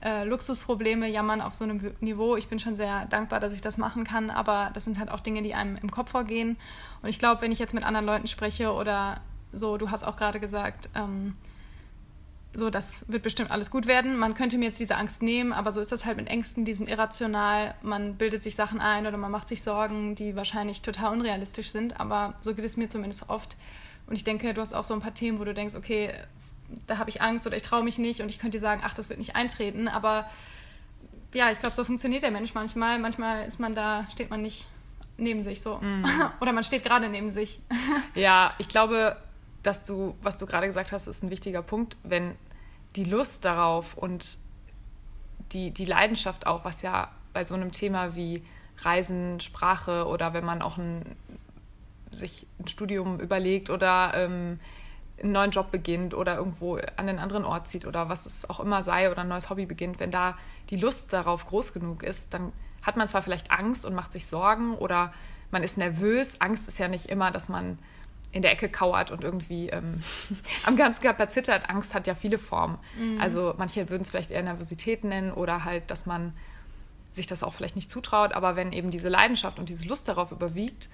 äh, 0.04 0.24
Luxusprobleme, 0.24 1.08
jammern 1.08 1.42
auf 1.42 1.56
so 1.56 1.64
einem 1.64 1.94
Niveau. 2.00 2.36
Ich 2.36 2.48
bin 2.48 2.60
schon 2.60 2.76
sehr 2.76 3.06
dankbar, 3.06 3.40
dass 3.40 3.54
ich 3.54 3.62
das 3.62 3.78
machen 3.78 4.04
kann, 4.04 4.30
aber 4.30 4.72
das 4.74 4.84
sind 4.84 5.00
halt 5.00 5.12
auch 5.12 5.20
Dinge, 5.20 5.42
die 5.42 5.54
einem 5.54 5.78
im 5.78 5.92
Kopf 5.92 6.12
vorgehen. 6.12 6.58
Und 7.02 7.10
ich 7.10 7.20
glaube, 7.20 7.42
wenn 7.42 7.52
ich 7.52 7.60
jetzt 7.60 7.74
mit 7.74 7.86
anderen 7.86 8.06
Leuten 8.06 8.28
spreche 8.28 8.74
oder 8.74 9.22
so, 9.54 9.78
du 9.78 9.92
hast 9.92 10.04
auch 10.04 10.18
gerade 10.18 10.40
gesagt, 10.40 10.90
ähm, 10.96 11.36
so, 12.54 12.70
das 12.70 13.06
wird 13.08 13.24
bestimmt 13.24 13.50
alles 13.50 13.72
gut 13.72 13.88
werden. 13.88 14.18
Man 14.18 14.34
könnte 14.34 14.58
mir 14.58 14.66
jetzt 14.66 14.80
diese 14.80 14.98
Angst 14.98 15.22
nehmen, 15.22 15.54
aber 15.54 15.72
so 15.72 15.80
ist 15.80 15.92
das 15.92 16.06
halt 16.06 16.18
mit 16.18 16.28
Ängsten, 16.28 16.66
die 16.66 16.74
sind 16.74 16.90
irrational. 16.90 17.76
Man 17.82 18.16
bildet 18.16 18.44
sich 18.44 18.56
Sachen 18.56 18.82
ein 18.82 19.08
oder 19.08 19.18
man 19.18 19.32
macht 19.32 19.48
sich 19.48 19.64
Sorgen, 19.64 20.16
die 20.16 20.36
wahrscheinlich 20.36 20.82
total 20.82 21.14
unrealistisch 21.14 21.72
sind, 21.72 22.00
aber 22.00 22.34
so 22.42 22.54
geht 22.54 22.66
es 22.66 22.76
mir 22.76 22.90
zumindest 22.90 23.30
oft. 23.30 23.56
Und 24.08 24.16
ich 24.16 24.26
denke, 24.26 24.54
du 24.54 24.60
hast 24.60 24.74
auch 24.74 24.84
so 24.84 24.94
ein 24.94 25.00
paar 25.00 25.14
Themen, 25.14 25.40
wo 25.40 25.46
du 25.46 25.54
denkst, 25.54 25.76
okay, 25.76 26.14
da 26.88 26.98
habe 26.98 27.10
ich 27.10 27.22
Angst 27.22 27.48
oder 27.48 27.56
ich 27.56 27.64
traue 27.64 27.84
mich 27.84 27.98
nicht 27.98 28.22
und 28.22 28.30
ich 28.30 28.40
könnte 28.40 28.58
dir 28.58 28.62
sagen, 28.62 28.82
ach, 28.84 28.94
das 28.94 29.10
wird 29.10 29.20
nicht 29.20 29.36
eintreten, 29.36 29.88
aber 29.88 30.30
ja, 31.34 31.52
ich 31.52 31.60
glaube, 31.60 31.76
so 31.76 31.86
funktioniert 31.86 32.24
der 32.24 32.32
Mensch 32.32 32.54
manchmal. 32.54 33.00
Manchmal 33.00 33.46
ist 33.46 33.60
man 33.60 33.74
da, 33.74 34.06
steht 34.12 34.30
man 34.30 34.42
nicht 34.42 34.68
neben 35.18 35.44
sich 35.44 35.62
so. 35.62 35.76
Mm. 35.78 36.04
Oder 36.42 36.52
man 36.52 36.64
steht 36.64 36.84
gerade 36.84 37.08
neben 37.08 37.30
sich. 37.30 37.62
Ja, 38.16 38.54
ich 38.58 38.68
glaube, 38.68 39.16
dass 39.64 39.84
du, 39.84 40.16
was 40.22 40.38
du 40.38 40.46
gerade 40.46 40.68
gesagt 40.68 40.92
hast, 40.92 41.08
ist 41.08 41.24
ein 41.24 41.30
wichtiger 41.30 41.62
Punkt, 41.62 41.98
wenn 42.04 42.36
die 42.96 43.04
Lust 43.04 43.46
darauf 43.46 43.96
und 43.96 44.38
die, 45.52 45.72
die 45.72 45.86
Leidenschaft 45.86 46.48
auch, 46.48 46.66
was 46.66 46.82
ja 46.82 47.10
bei 47.34 47.44
so 47.44 47.54
einem 47.54 47.72
Thema 47.72 48.16
wie 48.16 48.44
Reisen, 48.80 49.40
Sprache 49.40 50.08
oder 50.08 50.34
wenn 50.34 50.46
man 50.46 50.62
auch 50.62 50.78
ein, 50.78 51.16
sich 52.12 52.48
ein 52.60 52.68
Studium 52.68 53.20
überlegt 53.20 53.70
oder 53.70 54.14
ähm, 54.16 54.60
einen 55.22 55.32
neuen 55.32 55.52
Job 55.52 55.72
beginnt 55.72 56.14
oder 56.14 56.38
irgendwo 56.38 56.76
an 56.76 56.92
einen 56.98 57.20
anderen 57.20 57.46
Ort 57.46 57.68
zieht 57.68 57.86
oder 57.86 58.10
was 58.10 58.26
es 58.26 58.50
auch 58.50 58.60
immer 58.60 58.84
sei 58.84 59.12
oder 59.12 59.22
ein 59.22 59.28
neues 59.28 59.50
Hobby 59.50 59.66
beginnt, 59.66 60.00
wenn 60.00 60.12
da 60.12 60.38
die 60.70 60.78
Lust 60.78 61.14
darauf 61.14 61.48
groß 61.48 61.74
genug 61.74 62.04
ist, 62.04 62.34
dann 62.34 62.52
hat 62.82 62.98
man 62.98 63.08
zwar 63.08 63.22
vielleicht 63.22 63.52
Angst 63.52 63.86
und 63.86 63.94
macht 63.94 64.12
sich 64.12 64.26
Sorgen 64.26 64.76
oder 64.76 65.14
man 65.52 65.64
ist 65.64 65.78
nervös. 65.78 66.42
Angst 66.42 66.68
ist 66.68 66.80
ja 66.80 66.88
nicht 66.88 67.08
immer, 67.08 67.30
dass 67.30 67.50
man 67.50 67.78
in 68.32 68.42
der 68.42 68.52
Ecke 68.52 68.70
kauert 68.70 69.12
und 69.12 69.24
irgendwie 69.24 69.70
ähm, 69.70 70.04
am 70.66 70.76
ganzen 70.76 71.02
Körper 71.02 71.28
zittert. 71.28 71.70
Angst 71.70 71.94
hat 71.94 72.08
ja 72.08 72.16
viele 72.16 72.38
Formen. 72.38 72.78
Mhm. 72.98 73.20
Also 73.20 73.54
manche 73.58 73.90
würden 73.90 74.02
es 74.02 74.10
vielleicht 74.10 74.32
eher 74.32 74.44
Nervosität 74.44 75.04
nennen 75.04 75.32
oder 75.32 75.66
halt, 75.66 75.92
dass 75.92 76.06
man 76.06 76.34
sich 77.12 77.28
das 77.28 77.44
auch 77.44 77.54
vielleicht 77.54 77.76
nicht 77.76 77.90
zutraut. 77.90 78.34
Aber 78.34 78.56
wenn 78.56 78.72
eben 78.72 78.90
diese 78.90 79.10
Leidenschaft 79.10 79.60
und 79.60 79.68
diese 79.68 79.88
Lust 79.88 80.08
darauf 80.08 80.32
überwiegt, 80.32 80.90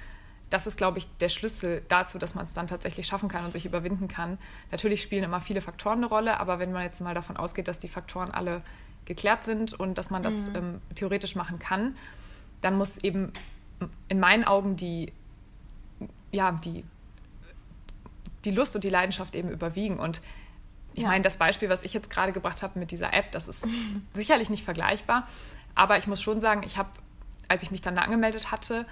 das 0.50 0.66
ist, 0.66 0.78
glaube 0.78 1.00
ich, 1.00 1.08
der 1.18 1.30
Schlüssel 1.30 1.84
dazu, 1.90 2.20
dass 2.20 2.34
man 2.34 2.46
es 2.46 2.54
dann 2.54 2.68
tatsächlich 2.68 3.06
schaffen 3.06 3.30
kann 3.30 3.46
und 3.46 3.52
sich 3.52 3.66
überwinden 3.66 4.08
kann. 4.08 4.38
Natürlich 4.72 5.02
spielen 5.02 5.24
immer 5.24 5.42
viele 5.42 5.62
Faktoren 5.62 5.98
eine 5.98 6.08
Rolle, 6.08 6.40
aber 6.40 6.58
wenn 6.60 6.72
man 6.72 6.84
jetzt 6.84 7.02
mal 7.02 7.14
davon 7.14 7.38
ausgeht, 7.38 7.68
dass 7.68 7.80
die 7.80 7.90
Faktoren 7.90 8.32
alle 8.32 8.62
geklärt 9.06 9.44
sind 9.44 9.74
und 9.74 9.98
dass 9.98 10.10
man 10.10 10.24
das 10.24 10.50
mhm. 10.50 10.56
ähm, 10.56 10.82
theoretisch 10.96 11.36
machen 11.36 11.60
kann, 11.60 11.98
dann 12.62 12.78
muss 12.78 12.98
eben 12.98 13.32
in 14.08 14.20
meinen 14.20 14.44
Augen 14.46 14.76
die, 14.76 15.12
ja, 16.32 16.52
die 16.52 16.84
die 18.46 18.52
Lust 18.52 18.76
und 18.76 18.84
die 18.84 18.90
Leidenschaft 18.90 19.36
eben 19.36 19.50
überwiegen. 19.50 20.00
Und 20.00 20.22
ich 20.94 21.04
ja. 21.04 21.10
meine, 21.10 21.24
das 21.24 21.38
Beispiel, 21.38 21.70
was 21.70 21.84
ich 21.84 21.94
jetzt 21.94 22.10
gerade 22.10 22.32
gebracht 22.32 22.64
habe 22.64 22.80
mit 22.80 22.92
dieser 22.92 23.14
App, 23.14 23.32
das 23.32 23.48
ist 23.48 23.68
sicherlich 24.14 24.50
nicht 24.50 24.64
vergleichbar. 24.64 25.28
Aber 25.76 25.98
ich 25.98 26.08
muss 26.08 26.22
schon 26.22 26.42
sagen, 26.42 26.64
ich 26.64 26.78
habe, 26.78 26.90
als 27.48 27.64
ich 27.64 27.72
mich 27.72 27.82
dann 27.82 27.96
da 27.96 28.02
angemeldet 28.02 28.52
hatte 28.52 28.86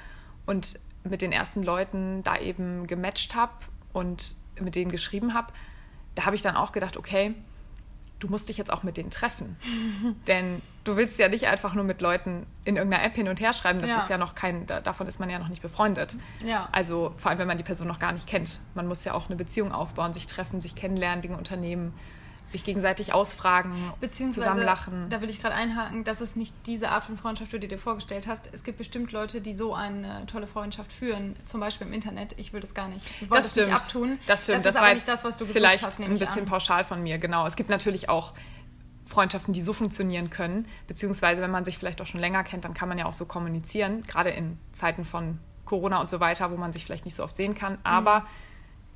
und 0.46 0.80
mit 1.04 1.22
den 1.22 1.32
ersten 1.32 1.64
Leuten 1.64 2.24
da 2.24 2.38
eben 2.38 2.88
gematcht 2.88 3.36
habe 3.36 3.54
und 3.94 4.36
mit 4.60 4.76
denen 4.76 4.92
geschrieben 4.92 5.34
habe, 5.34 5.52
da 6.16 6.26
habe 6.26 6.36
ich 6.36 6.42
dann 6.42 6.56
auch 6.56 6.72
gedacht, 6.72 6.98
okay, 6.98 7.34
du 8.20 8.28
musst 8.28 8.50
dich 8.50 8.58
jetzt 8.58 8.72
auch 8.72 8.84
mit 8.84 8.98
denen 8.98 9.10
treffen. 9.10 9.58
Denn 10.28 10.62
du 10.84 10.96
willst 10.96 11.20
ja 11.20 11.28
nicht 11.28 11.48
einfach 11.48 11.74
nur 11.74 11.84
mit 11.84 12.02
Leuten 12.02 12.46
in 12.64 12.78
irgendeiner 12.78 13.04
App 13.04 13.16
hin 13.16 13.28
und 13.28 13.40
her 13.40 13.54
schreiben. 13.54 13.82
Das 13.82 13.90
ja. 13.90 13.98
ist 13.98 14.10
ja 14.10 14.18
noch 14.18 14.36
kein, 14.36 14.66
davon 14.66 15.08
ist 15.08 15.20
man 15.20 15.30
ja 15.30 15.40
noch 15.40 15.50
nicht 15.50 15.62
befreundet. 15.62 16.18
Ja. 16.44 16.70
Also 16.72 17.14
vor 17.18 17.30
allem, 17.32 17.40
wenn 17.40 17.48
man 17.48 17.58
die 17.58 17.64
Person 17.64 17.88
noch 17.88 18.00
gar 18.00 18.12
nicht 18.12 18.28
kennt. 18.28 18.60
Man 18.74 18.88
muss 18.88 19.04
ja 19.04 19.14
auch 19.14 19.28
eine 19.28 19.36
Beziehung 19.36 19.72
aufbauen, 19.72 20.14
sich 20.14 20.28
treffen, 20.28 20.62
sich 20.62 20.76
kennenlernen, 20.76 21.22
Dinge 21.22 21.38
unternehmen 21.38 21.94
sich 22.48 22.64
gegenseitig 22.64 23.14
ausfragen, 23.14 23.74
zusammenlachen. 24.10 25.10
Da 25.10 25.22
will 25.22 25.30
ich 25.30 25.42
gerade 25.42 25.56
einhaken, 25.56 26.04
das 26.04 26.22
ist 26.22 26.36
nicht 26.36 26.54
diese 26.66 26.90
Art 26.90 27.04
von 27.04 27.18
Freundschaft, 27.18 27.52
die 27.52 27.60
du 27.60 27.68
dir 27.68 27.78
vorgestellt 27.78 28.28
hast. 28.28 28.50
Es 28.54 28.64
gibt 28.64 28.78
bestimmt 28.78 29.12
Leute, 29.12 29.42
die 29.42 29.56
so 29.56 29.74
eine 29.74 30.26
tolle 30.28 30.48
Freundschaft 30.48 30.92
führen, 30.92 31.36
zum 31.46 31.60
Beispiel 31.60 31.88
im 31.88 31.94
Internet. 31.94 32.36
Ich 32.38 32.54
will 32.54 32.60
das 32.60 32.74
gar 32.74 32.88
nicht. 32.88 33.06
Ich 33.22 33.30
das 33.30 33.52
stimmt. 33.52 33.68
Nicht 33.68 33.76
abtun. 33.76 34.20
Das 34.28 34.44
stimmt. 34.44 34.58
Das, 34.58 34.64
das 34.64 34.76
ist 34.76 34.80
aber 34.80 34.94
nicht 34.94 35.08
das, 35.08 35.24
was 35.24 35.38
du 35.38 35.46
vielleicht 35.46 35.84
hast. 35.84 36.00
Ein 36.00 36.18
bisschen 36.18 36.44
an. 36.44 36.46
pauschal 36.46 36.84
von 36.84 37.02
mir, 37.02 37.18
genau. 37.18 37.46
Es 37.48 37.56
gibt 37.56 37.70
natürlich 37.70 38.10
auch 38.10 38.34
Freundschaften, 39.06 39.54
die 39.54 39.62
so 39.62 39.74
funktionieren 39.74 40.30
können, 40.30 40.68
beziehungsweise 40.88 41.42
wenn 41.42 41.52
man 41.52 41.66
sich 41.66 41.78
vielleicht 41.78 42.02
auch 42.02 42.08
schon 42.08 42.20
länger 42.20 42.44
kennt, 42.44 42.66
dann 42.66 42.74
kann 42.74 42.90
man 42.90 42.98
ja 42.98 43.06
auch 43.06 43.14
so 43.14 43.26
kommunizieren, 43.26 44.02
gerade 44.04 44.32
in 44.32 44.58
Zeiten 44.72 45.06
von 45.06 45.40
Corona 45.64 46.00
und 46.02 46.10
so 46.10 46.20
weiter, 46.20 46.52
wo 46.52 46.58
man 46.58 46.74
sich 46.74 46.86
vielleicht 46.86 47.06
nicht 47.06 47.16
so 47.16 47.24
oft 47.24 47.38
sehen 47.38 47.56
kann. 47.56 47.78
Aber 47.84 48.22
mhm 48.22 48.26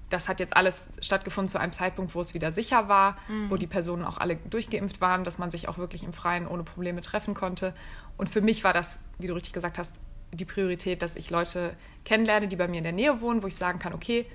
das 0.10 0.28
hat 0.28 0.40
jetzt 0.40 0.56
alles 0.56 0.90
stattgefunden 1.02 1.50
zu 1.50 1.60
einem 1.60 1.72
Zeitpunkt, 1.72 2.16
wo 2.16 2.22
es 2.22 2.34
wieder 2.34 2.52
sicher 2.52 2.88
war, 2.88 3.18
mhm. 3.28 3.50
wo 3.50 3.56
die 3.56 3.68
Personen 3.68 4.04
auch 4.04 4.18
alle 4.18 4.36
durchgeimpft 4.36 5.02
waren, 5.02 5.24
dass 5.24 5.38
man 5.38 5.52
sich 5.52 5.68
auch 5.68 5.78
wirklich 5.78 6.04
im 6.04 6.14
Freien 6.14 6.48
ohne 6.48 6.64
Probleme 6.64 7.02
treffen 7.02 7.34
konnte. 7.34 7.74
Und 8.18 8.28
für 8.30 8.42
mich 8.42 8.64
war 8.64 8.74
das, 8.74 9.04
wie 9.20 9.28
du 9.28 9.34
richtig 9.34 9.54
gesagt 9.54 9.78
hast, 9.78 9.96
die 10.32 10.46
Priorität, 10.46 11.02
dass 11.02 11.16
ich 11.16 11.30
Leute 11.30 11.76
kennenlerne, 12.06 12.48
die 12.48 12.56
bei 12.56 12.68
mir 12.68 12.78
in 12.78 12.84
der 12.84 12.94
Nähe 12.94 13.22
wohnen, 13.22 13.44
wo 13.44 13.48
ich 13.48 13.56
sagen 13.56 13.80
kann, 13.80 13.94
okay, 13.94 14.26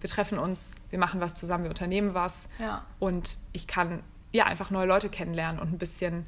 wir 0.00 0.08
treffen 0.08 0.38
uns, 0.38 0.74
wir 0.90 0.98
machen 0.98 1.20
was 1.20 1.34
zusammen, 1.34 1.64
wir 1.64 1.70
unternehmen 1.70 2.14
was. 2.14 2.48
Ja. 2.60 2.84
Und 2.98 3.38
ich 3.52 3.66
kann 3.66 4.02
ja 4.32 4.46
einfach 4.46 4.70
neue 4.70 4.86
Leute 4.86 5.08
kennenlernen 5.08 5.60
und 5.60 5.72
ein 5.72 5.78
bisschen 5.78 6.26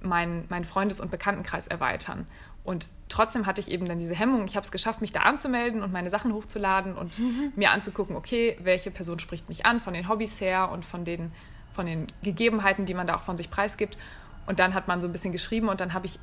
meinen 0.00 0.44
mein 0.50 0.64
Freundes- 0.64 1.00
und 1.00 1.10
Bekanntenkreis 1.10 1.66
erweitern. 1.66 2.26
Und 2.64 2.86
trotzdem 3.10 3.44
hatte 3.44 3.60
ich 3.60 3.70
eben 3.70 3.86
dann 3.86 3.98
diese 3.98 4.14
Hemmung. 4.14 4.46
Ich 4.46 4.56
habe 4.56 4.64
es 4.64 4.72
geschafft, 4.72 5.02
mich 5.02 5.12
da 5.12 5.20
anzumelden 5.20 5.82
und 5.82 5.92
meine 5.92 6.08
Sachen 6.08 6.32
hochzuladen 6.32 6.96
und 6.96 7.18
mhm. 7.18 7.52
mir 7.56 7.70
anzugucken, 7.70 8.16
okay, 8.16 8.56
welche 8.62 8.90
Person 8.90 9.18
spricht 9.18 9.48
mich 9.50 9.66
an, 9.66 9.80
von 9.80 9.92
den 9.92 10.08
Hobbys 10.08 10.40
her 10.40 10.70
und 10.72 10.84
von 10.84 11.04
den, 11.04 11.30
von 11.74 11.84
den 11.84 12.06
Gegebenheiten, 12.22 12.86
die 12.86 12.94
man 12.94 13.06
da 13.06 13.16
auch 13.16 13.20
von 13.20 13.36
sich 13.36 13.50
preisgibt. 13.50 13.98
Und 14.46 14.60
dann 14.60 14.72
hat 14.72 14.88
man 14.88 15.02
so 15.02 15.08
ein 15.08 15.12
bisschen 15.12 15.32
geschrieben 15.32 15.68
und 15.68 15.80
dann 15.80 15.92
habe 15.92 16.06
ich 16.06 16.18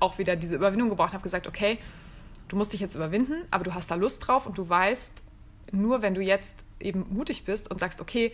auch 0.00 0.18
wieder 0.18 0.34
diese 0.34 0.56
Überwindung 0.56 0.90
gebraucht 0.90 1.10
und 1.10 1.14
habe 1.14 1.22
gesagt, 1.22 1.46
okay, 1.46 1.78
du 2.48 2.56
musst 2.56 2.72
dich 2.72 2.80
jetzt 2.80 2.96
überwinden, 2.96 3.44
aber 3.52 3.62
du 3.62 3.72
hast 3.72 3.90
da 3.90 3.94
Lust 3.94 4.26
drauf 4.26 4.46
und 4.46 4.58
du 4.58 4.68
weißt, 4.68 5.22
nur 5.70 6.02
wenn 6.02 6.14
du 6.14 6.20
jetzt 6.20 6.64
eben 6.80 7.06
mutig 7.10 7.44
bist 7.44 7.70
und 7.70 7.78
sagst, 7.78 8.00
okay, 8.00 8.32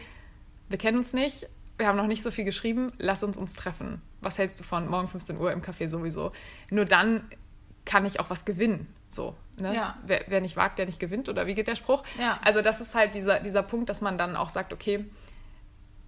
wir 0.68 0.78
kennen 0.78 0.96
uns 0.96 1.12
nicht, 1.12 1.46
wir 1.76 1.86
haben 1.86 1.96
noch 1.96 2.06
nicht 2.06 2.22
so 2.22 2.30
viel 2.30 2.44
geschrieben, 2.44 2.92
lass 2.98 3.22
uns 3.22 3.36
uns 3.36 3.54
treffen. 3.54 4.00
Was 4.20 4.38
hältst 4.38 4.60
du 4.60 4.64
von 4.64 4.88
morgen 4.88 5.08
15 5.08 5.38
Uhr 5.38 5.52
im 5.52 5.62
Café 5.62 5.88
sowieso? 5.88 6.32
Nur 6.70 6.84
dann 6.84 7.22
kann 7.84 8.04
ich 8.04 8.20
auch 8.20 8.30
was 8.30 8.44
gewinnen. 8.44 8.92
So, 9.08 9.34
ne? 9.58 9.74
ja. 9.74 9.98
wer, 10.06 10.24
wer, 10.28 10.40
nicht 10.40 10.56
wagt, 10.56 10.78
der 10.78 10.86
nicht 10.86 11.00
gewinnt, 11.00 11.28
oder 11.28 11.46
wie 11.46 11.54
geht 11.54 11.66
der 11.66 11.74
Spruch? 11.74 12.04
Ja. 12.18 12.38
Also 12.44 12.62
das 12.62 12.80
ist 12.80 12.94
halt 12.94 13.14
dieser, 13.14 13.40
dieser 13.40 13.62
Punkt, 13.62 13.88
dass 13.88 14.00
man 14.00 14.18
dann 14.18 14.36
auch 14.36 14.48
sagt, 14.48 14.72
okay, 14.72 15.04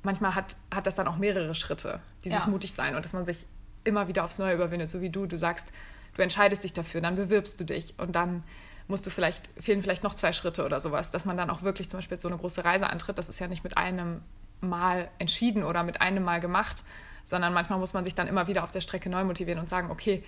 manchmal 0.03 0.35
hat, 0.35 0.57
hat 0.73 0.87
das 0.87 0.95
dann 0.95 1.09
auch 1.09 1.17
mehrere 1.17 1.55
Schritte, 1.55 2.01
dieses 2.25 2.45
ja. 2.45 2.51
mutig 2.51 2.73
sein 2.73 2.95
und 2.95 3.05
dass 3.05 3.13
man 3.13 3.25
sich 3.25 3.47
immer 3.85 4.07
wieder 4.07 4.25
aufs 4.25 4.39
Neue 4.39 4.55
überwindet, 4.55 4.91
so 4.91 5.01
wie 5.01 5.11
du. 5.11 5.27
Du 5.27 5.37
sagst, 5.37 5.73
du 6.15 6.23
entscheidest 6.23 6.63
dich 6.63 6.73
dafür, 6.73 7.01
dann 7.01 7.17
bewirbst 7.17 7.59
du 7.61 7.65
dich 7.65 7.95
und 7.99 8.13
dann 8.13 8.45
musst 8.89 9.07
du 9.07 9.11
vielleicht, 9.11 9.49
fehlen 9.59 9.83
vielleicht 9.83 10.03
noch 10.03 10.15
zwei 10.15 10.33
Schritte 10.33 10.65
oder 10.65 10.81
sowas, 10.81 11.11
dass 11.11 11.25
man 11.25 11.37
dann 11.37 11.51
auch 11.51 11.63
wirklich 11.63 11.89
zum 11.89 11.99
Beispiel 11.99 12.21
so 12.21 12.29
eine 12.29 12.37
große 12.37 12.65
Reise 12.65 12.89
antritt. 12.89 13.19
Das 13.19 13.29
ist 13.29 13.39
ja 13.39 13.49
nicht 13.49 13.65
mit 13.65 13.77
einem 13.77 14.23
Mal 14.61 15.09
entschieden 15.19 15.65
oder 15.65 15.83
mit 15.83 16.01
einem 16.01 16.23
Mal 16.23 16.41
gemacht, 16.41 16.85
sondern 17.25 17.53
manchmal 17.53 17.79
muss 17.79 17.95
man 17.95 18.05
sich 18.05 18.15
dann 18.15 18.29
immer 18.29 18.47
wieder 18.47 18.63
auf 18.63 18.71
der 18.71 18.81
Strecke 18.81 19.09
neu 19.09 19.25
motivieren 19.25 19.61
und 19.61 19.69
sagen, 19.69 19.91
okay, 19.91 20.23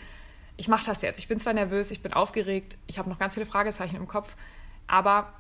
ich 0.57 0.69
mache 0.69 0.87
das 0.87 1.03
jetzt. 1.03 1.19
Ich 1.19 1.29
bin 1.29 1.39
zwar 1.39 1.53
nervös, 1.53 1.91
ich 1.91 2.03
bin 2.03 2.13
aufgeregt, 2.13 2.77
ich 2.87 2.99
habe 2.99 3.09
noch 3.09 3.19
ganz 3.19 3.35
viele 3.35 3.47
Fragezeichen 3.47 3.97
im 3.97 4.07
Kopf, 4.09 4.37
aber 4.87 5.33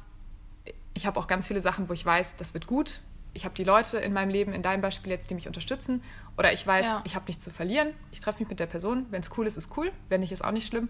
ich 0.95 1.07
habe 1.07 1.19
auch 1.19 1.27
ganz 1.27 1.47
viele 1.47 1.61
Sachen, 1.61 1.89
wo 1.89 1.93
ich 1.93 2.05
weiß, 2.05 2.37
das 2.37 2.55
wird 2.55 2.67
gut. 2.67 3.01
Ich 3.33 3.45
habe 3.45 3.55
die 3.55 3.65
Leute 3.65 3.99
in 3.99 4.13
meinem 4.13 4.31
Leben, 4.31 4.53
in 4.53 4.63
deinem 4.63 4.81
Beispiel 4.81 5.11
jetzt, 5.11 5.29
die 5.29 5.35
mich 5.35 5.49
unterstützen. 5.49 6.03
Oder 6.39 6.53
ich 6.53 6.65
weiß, 6.65 6.87
ja. 6.87 7.03
ich 7.05 7.17
habe 7.17 7.27
nichts 7.27 7.43
zu 7.43 7.51
verlieren. 7.51 7.89
Ich 8.13 8.21
treffe 8.21 8.39
mich 8.39 8.49
mit 8.49 8.61
der 8.61 8.67
Person. 8.67 9.07
Wenn 9.11 9.21
es 9.21 9.31
cool 9.37 9.47
ist, 9.47 9.57
ist 9.57 9.77
cool. 9.77 9.91
Wenn 10.09 10.21
nicht, 10.21 10.31
ist 10.31 10.45
auch 10.45 10.53
nicht 10.53 10.69
schlimm. 10.69 10.89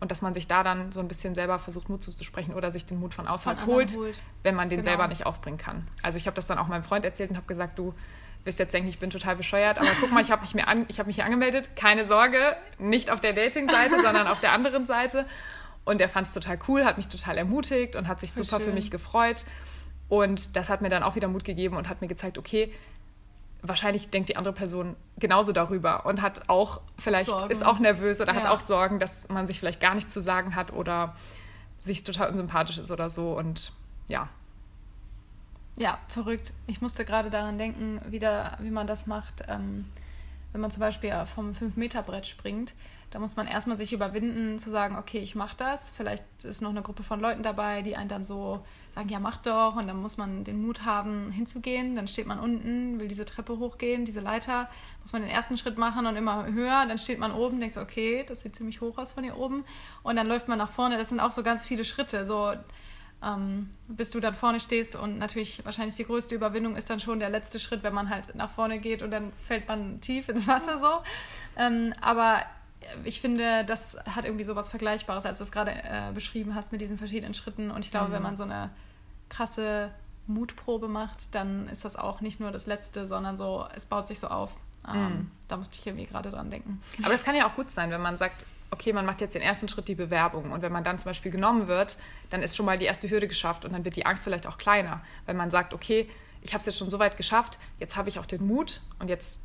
Und 0.00 0.10
dass 0.10 0.20
man 0.20 0.34
sich 0.34 0.48
da 0.48 0.64
dann 0.64 0.90
so 0.90 0.98
ein 0.98 1.06
bisschen 1.06 1.36
selber 1.36 1.60
versucht, 1.60 1.88
Mut 1.88 2.02
zuzusprechen 2.02 2.52
oder 2.52 2.72
sich 2.72 2.84
den 2.84 2.98
Mut 2.98 3.14
von 3.14 3.28
außerhalb 3.28 3.64
holt, 3.66 3.96
holt, 3.96 4.18
wenn 4.42 4.56
man 4.56 4.68
den 4.68 4.80
genau. 4.80 4.90
selber 4.90 5.06
nicht 5.06 5.24
aufbringen 5.24 5.56
kann. 5.56 5.86
Also 6.02 6.18
ich 6.18 6.26
habe 6.26 6.34
das 6.34 6.48
dann 6.48 6.58
auch 6.58 6.66
meinem 6.66 6.82
Freund 6.82 7.04
erzählt 7.04 7.30
und 7.30 7.36
habe 7.36 7.46
gesagt, 7.46 7.78
du, 7.78 7.94
wirst 8.44 8.58
jetzt 8.58 8.74
denken, 8.74 8.88
ich 8.88 8.98
bin 8.98 9.10
total 9.10 9.36
bescheuert, 9.36 9.78
aber 9.78 9.88
guck 10.00 10.12
mal, 10.12 10.22
ich 10.22 10.30
habe 10.30 10.42
mich, 10.42 10.98
hab 10.98 11.06
mich 11.06 11.16
hier 11.16 11.24
angemeldet. 11.24 11.70
Keine 11.76 12.04
Sorge, 12.04 12.56
nicht 12.78 13.10
auf 13.10 13.20
der 13.20 13.32
Dating-Seite, 13.32 14.00
sondern 14.02 14.26
auf 14.26 14.40
der 14.40 14.52
anderen 14.52 14.86
Seite. 14.86 15.26
Und 15.84 16.00
er 16.00 16.08
fand 16.08 16.26
es 16.26 16.34
total 16.34 16.58
cool, 16.68 16.84
hat 16.84 16.96
mich 16.96 17.08
total 17.08 17.38
ermutigt 17.38 17.96
und 17.96 18.08
hat 18.08 18.20
sich 18.20 18.32
super 18.32 18.58
schön. 18.58 18.68
für 18.68 18.72
mich 18.72 18.90
gefreut. 18.90 19.44
Und 20.08 20.56
das 20.56 20.68
hat 20.70 20.82
mir 20.82 20.88
dann 20.90 21.02
auch 21.02 21.14
wieder 21.16 21.28
Mut 21.28 21.44
gegeben 21.44 21.76
und 21.76 21.88
hat 21.88 22.00
mir 22.00 22.08
gezeigt, 22.08 22.36
okay, 22.38 22.72
wahrscheinlich 23.62 24.10
denkt 24.10 24.28
die 24.28 24.36
andere 24.36 24.52
Person 24.54 24.94
genauso 25.18 25.52
darüber 25.52 26.04
und 26.04 26.20
hat 26.20 26.48
auch 26.50 26.82
vielleicht 26.98 27.26
Sorgen. 27.26 27.50
ist 27.50 27.64
auch 27.64 27.78
nervös 27.78 28.20
oder 28.20 28.34
hat 28.34 28.44
Ja. 28.44 28.50
auch 28.50 28.60
Sorgen, 28.60 28.98
dass 28.98 29.28
man 29.30 29.46
sich 29.46 29.58
vielleicht 29.58 29.80
gar 29.80 29.94
nichts 29.94 30.12
zu 30.12 30.20
sagen 30.20 30.54
hat 30.54 30.72
oder 30.72 31.16
sich 31.80 32.04
total 32.04 32.28
unsympathisch 32.28 32.76
ist 32.76 32.90
oder 32.90 33.08
so. 33.08 33.36
Und 33.38 33.72
ja, 34.06 34.28
Ja, 35.76 35.98
verrückt. 36.08 36.52
Ich 36.66 36.80
musste 36.80 37.04
gerade 37.04 37.30
daran 37.30 37.58
denken, 37.58 38.00
wieder, 38.08 38.56
wie 38.60 38.70
man 38.70 38.86
das 38.86 39.06
macht, 39.06 39.42
ähm, 39.48 39.84
wenn 40.52 40.60
man 40.60 40.70
zum 40.70 40.80
Beispiel 40.80 41.12
vom 41.26 41.52
5-Meter-Brett 41.52 42.26
springt. 42.26 42.74
Da 43.10 43.20
muss 43.20 43.36
man 43.36 43.46
erstmal 43.46 43.76
sich 43.76 43.92
überwinden, 43.92 44.58
zu 44.58 44.70
sagen, 44.70 44.96
okay, 44.96 45.18
ich 45.18 45.36
mache 45.36 45.56
das. 45.56 45.90
Vielleicht 45.90 46.24
ist 46.42 46.62
noch 46.62 46.70
eine 46.70 46.82
Gruppe 46.82 47.04
von 47.04 47.20
Leuten 47.20 47.44
dabei, 47.44 47.82
die 47.82 47.94
einen 47.94 48.08
dann 48.08 48.24
so 48.24 48.64
sagen, 48.92 49.08
ja, 49.08 49.20
mach 49.20 49.36
doch. 49.36 49.76
Und 49.76 49.86
dann 49.86 50.00
muss 50.00 50.16
man 50.16 50.42
den 50.42 50.60
Mut 50.60 50.84
haben, 50.84 51.30
hinzugehen. 51.30 51.94
Dann 51.94 52.08
steht 52.08 52.26
man 52.26 52.40
unten, 52.40 52.98
will 52.98 53.06
diese 53.06 53.24
Treppe 53.24 53.58
hochgehen, 53.58 54.04
diese 54.04 54.18
Leiter. 54.18 54.68
Muss 55.02 55.12
man 55.12 55.22
den 55.22 55.30
ersten 55.30 55.56
Schritt 55.56 55.78
machen 55.78 56.06
und 56.06 56.16
immer 56.16 56.46
höher. 56.46 56.86
Dann 56.86 56.98
steht 56.98 57.20
man 57.20 57.32
oben, 57.32 57.60
denkt 57.60 57.76
so, 57.76 57.82
okay, 57.82 58.24
das 58.26 58.42
sieht 58.42 58.56
ziemlich 58.56 58.80
hoch 58.80 58.98
aus 58.98 59.12
von 59.12 59.22
hier 59.22 59.36
oben. 59.36 59.64
Und 60.02 60.16
dann 60.16 60.26
läuft 60.26 60.48
man 60.48 60.58
nach 60.58 60.70
vorne. 60.70 60.98
Das 60.98 61.08
sind 61.08 61.20
auch 61.20 61.32
so 61.32 61.44
ganz 61.44 61.64
viele 61.64 61.84
Schritte. 61.84 62.26
So, 62.26 62.52
ähm, 63.24 63.70
bis 63.88 64.10
du 64.10 64.20
dann 64.20 64.34
vorne 64.34 64.60
stehst 64.60 64.96
und 64.96 65.18
natürlich 65.18 65.64
wahrscheinlich 65.64 65.94
die 65.96 66.04
größte 66.04 66.34
Überwindung 66.34 66.76
ist 66.76 66.90
dann 66.90 67.00
schon 67.00 67.20
der 67.20 67.30
letzte 67.30 67.58
Schritt, 67.58 67.82
wenn 67.82 67.94
man 67.94 68.10
halt 68.10 68.34
nach 68.34 68.50
vorne 68.50 68.78
geht 68.78 69.02
und 69.02 69.10
dann 69.10 69.32
fällt 69.46 69.66
man 69.68 70.00
tief 70.00 70.28
ins 70.28 70.46
Wasser 70.46 70.78
so. 70.78 71.02
Ähm, 71.56 71.94
aber 72.00 72.42
ich 73.04 73.20
finde, 73.20 73.64
das 73.64 73.96
hat 74.04 74.24
irgendwie 74.24 74.44
sowas 74.44 74.68
Vergleichbares, 74.68 75.24
als 75.24 75.38
du 75.38 75.44
es 75.44 75.52
gerade 75.52 75.70
äh, 75.70 76.12
beschrieben 76.12 76.54
hast 76.54 76.72
mit 76.72 76.80
diesen 76.80 76.98
verschiedenen 76.98 77.34
Schritten. 77.34 77.70
Und 77.70 77.84
ich 77.84 77.90
glaube, 77.90 78.12
wenn 78.12 78.22
man 78.22 78.36
so 78.36 78.42
eine 78.42 78.70
krasse 79.30 79.90
Mutprobe 80.26 80.88
macht, 80.88 81.34
dann 81.34 81.68
ist 81.68 81.84
das 81.84 81.96
auch 81.96 82.20
nicht 82.20 82.40
nur 82.40 82.50
das 82.50 82.66
Letzte, 82.66 83.06
sondern 83.06 83.36
so, 83.36 83.66
es 83.74 83.86
baut 83.86 84.06
sich 84.08 84.20
so 84.20 84.28
auf. 84.28 84.50
Ähm, 84.86 85.30
Da 85.48 85.56
musste 85.56 85.78
ich 85.78 85.86
irgendwie 85.86 86.06
gerade 86.06 86.30
dran 86.30 86.50
denken. 86.50 86.82
Aber 87.02 87.12
das 87.12 87.24
kann 87.24 87.34
ja 87.34 87.46
auch 87.46 87.54
gut 87.54 87.70
sein, 87.70 87.90
wenn 87.90 88.02
man 88.02 88.18
sagt, 88.18 88.44
okay, 88.74 88.92
man 88.92 89.06
macht 89.06 89.20
jetzt 89.22 89.34
den 89.34 89.42
ersten 89.42 89.68
Schritt, 89.68 89.88
die 89.88 89.94
Bewerbung. 89.94 90.52
Und 90.52 90.60
wenn 90.62 90.72
man 90.72 90.84
dann 90.84 90.98
zum 90.98 91.08
Beispiel 91.10 91.32
genommen 91.32 91.66
wird, 91.68 91.96
dann 92.30 92.42
ist 92.42 92.56
schon 92.56 92.66
mal 92.66 92.76
die 92.76 92.84
erste 92.84 93.08
Hürde 93.08 93.26
geschafft 93.28 93.64
und 93.64 93.72
dann 93.72 93.84
wird 93.84 93.96
die 93.96 94.04
Angst 94.04 94.24
vielleicht 94.24 94.46
auch 94.46 94.58
kleiner. 94.58 95.00
Wenn 95.26 95.36
man 95.36 95.50
sagt, 95.50 95.72
okay, 95.72 96.08
ich 96.42 96.52
habe 96.52 96.60
es 96.60 96.66
jetzt 96.66 96.76
schon 96.78 96.90
so 96.90 96.98
weit 96.98 97.16
geschafft, 97.16 97.58
jetzt 97.80 97.96
habe 97.96 98.10
ich 98.10 98.18
auch 98.18 98.26
den 98.26 98.46
Mut 98.46 98.82
und 98.98 99.08
jetzt 99.08 99.40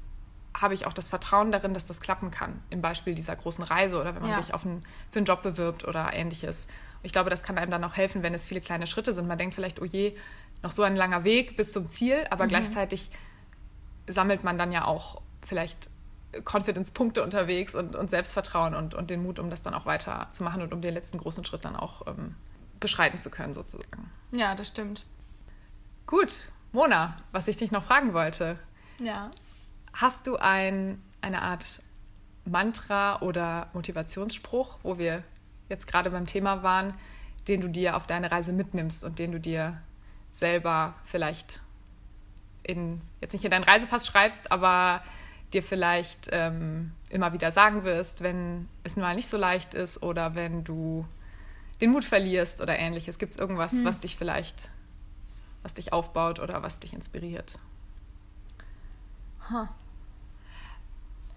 habe 0.60 0.74
ich 0.74 0.86
auch 0.86 0.94
das 0.94 1.08
Vertrauen 1.08 1.52
darin, 1.52 1.74
dass 1.74 1.86
das 1.86 2.02
klappen 2.02 2.32
kann. 2.32 2.62
Im 2.70 2.82
Beispiel 2.82 3.14
dieser 3.16 3.36
großen 3.36 3.64
Reise 3.64 4.02
oder 4.02 4.16
wenn 4.16 4.22
man 4.24 4.32
Ja. 4.32 4.42
sich 4.42 4.54
auf 4.54 4.66
einen, 4.66 4.84
für 5.12 5.20
einen 5.20 5.26
Job 5.26 5.44
bewirbt 5.44 5.88
oder 5.88 6.12
ähnliches. 6.12 6.68
Ich 7.04 7.14
glaube, 7.14 7.30
das 7.30 7.44
kann 7.44 7.58
einem 7.58 7.72
dann 7.72 7.84
auch 7.84 7.96
helfen, 7.96 8.24
wenn 8.24 8.34
es 8.34 8.46
viele 8.48 8.60
kleine 8.60 8.88
Schritte 8.88 9.14
sind. 9.14 9.28
Man 9.28 9.38
denkt 9.38 9.56
vielleicht, 9.56 9.80
oh 9.82 9.86
je, 9.86 10.16
noch 10.64 10.72
so 10.72 10.82
ein 10.84 10.96
langer 10.96 11.24
Weg 11.24 11.56
bis 11.56 11.72
zum 11.72 11.88
Ziel, 11.88 12.26
aber 12.32 12.48
gleichzeitig 12.48 13.12
sammelt 14.08 14.44
man 14.44 14.58
dann 14.58 14.72
ja 14.72 14.86
auch 14.86 15.22
vielleicht 15.46 15.90
Confidence-Punkte 16.46 17.24
unterwegs 17.24 17.76
und, 17.76 17.96
und 17.96 18.10
Selbstvertrauen 18.10 18.76
und, 18.76 18.94
und 18.94 19.10
den 19.10 19.24
Mut, 19.24 19.40
um 19.40 19.50
das 19.50 19.62
dann 19.62 19.74
auch 19.74 19.86
weiter 19.86 20.28
zu 20.32 20.44
machen 20.44 20.62
und 20.62 20.74
um 20.74 20.82
den 20.82 20.94
letzten 20.94 21.18
großen 21.18 21.44
Schritt 21.44 21.66
dann 21.66 21.76
auch 21.76 22.06
ähm, 22.08 22.36
beschreiten 22.80 23.18
zu 23.18 23.32
können, 23.32 23.54
sozusagen. 23.54 24.12
Ja, 24.32 24.56
das 24.56 24.68
stimmt. 24.68 25.06
Gut, 26.06 26.48
Mona, 26.72 27.18
was 27.32 27.48
ich 27.48 27.58
dich 27.58 27.72
noch 27.72 27.84
fragen 27.84 28.14
wollte. 28.14 28.58
Ja. 29.00 29.32
Hast 29.94 30.28
du 30.28 30.38
ein, 30.38 31.02
eine 31.22 31.42
Art 31.42 31.82
Mantra 32.46 33.22
oder 33.22 33.68
Motivationsspruch, 33.74 34.78
wo 34.84 34.98
wir 34.98 35.24
jetzt 35.68 35.88
gerade 35.88 36.10
beim 36.10 36.26
Thema 36.26 36.64
waren, 36.64 36.94
den 37.48 37.62
du 37.62 37.68
dir 37.68 37.96
auf 37.96 38.08
deine 38.08 38.32
Reise 38.32 38.54
mitnimmst 38.54 39.04
und 39.04 39.20
den 39.20 39.32
du 39.32 39.40
dir 39.40 39.82
selber 40.32 40.96
vielleicht 41.04 41.62
in, 42.64 43.02
jetzt 43.22 43.34
nicht 43.34 43.46
in 43.46 43.52
deinen 43.52 43.64
Reisepass 43.64 44.06
schreibst, 44.06 44.52
aber 44.52 45.02
dir 45.54 45.64
vielleicht 45.64 46.30
ähm, 46.32 46.92
immer 47.10 47.34
wieder 47.34 47.52
sagen 47.52 47.84
wirst, 47.84 48.22
wenn 48.22 48.68
es 48.84 48.98
mal 48.98 49.16
nicht 49.16 49.28
so 49.28 49.38
leicht 49.38 49.74
ist 49.74 50.04
oder 50.04 50.36
wenn 50.36 50.64
du 50.64 51.06
den 51.82 51.92
Mut 51.92 52.06
verlierst 52.06 52.62
oder 52.62 52.78
ähnliches. 52.78 53.20
Gibt 53.20 53.34
es 53.34 53.40
irgendwas, 53.40 53.84
was 53.84 54.00
dich 54.02 54.18
vielleicht, 54.18 54.70
was 55.64 55.74
dich 55.74 55.94
aufbaut 55.94 56.40
oder 56.40 56.62
was 56.62 56.80
dich 56.80 56.94
inspiriert? 56.94 57.58
Ha. 59.50 59.70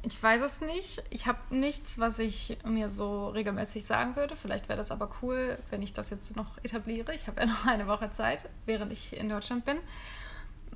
Ich 0.04 0.20
weiß 0.20 0.42
es 0.42 0.60
nicht. 0.60 1.02
Ich 1.10 1.26
habe 1.26 1.38
nichts, 1.50 1.98
was 1.98 2.18
ich 2.18 2.58
mir 2.64 2.88
so 2.88 3.28
regelmäßig 3.28 3.84
sagen 3.84 4.16
würde. 4.16 4.34
Vielleicht 4.34 4.68
wäre 4.68 4.76
das 4.76 4.90
aber 4.90 5.08
cool, 5.22 5.58
wenn 5.70 5.80
ich 5.80 5.92
das 5.92 6.10
jetzt 6.10 6.34
noch 6.34 6.58
etabliere. 6.64 7.14
Ich 7.14 7.28
habe 7.28 7.40
ja 7.40 7.46
noch 7.46 7.66
eine 7.66 7.86
Woche 7.86 8.10
Zeit, 8.10 8.48
während 8.66 8.92
ich 8.92 9.16
in 9.16 9.28
Deutschland 9.28 9.64
bin. 9.64 9.78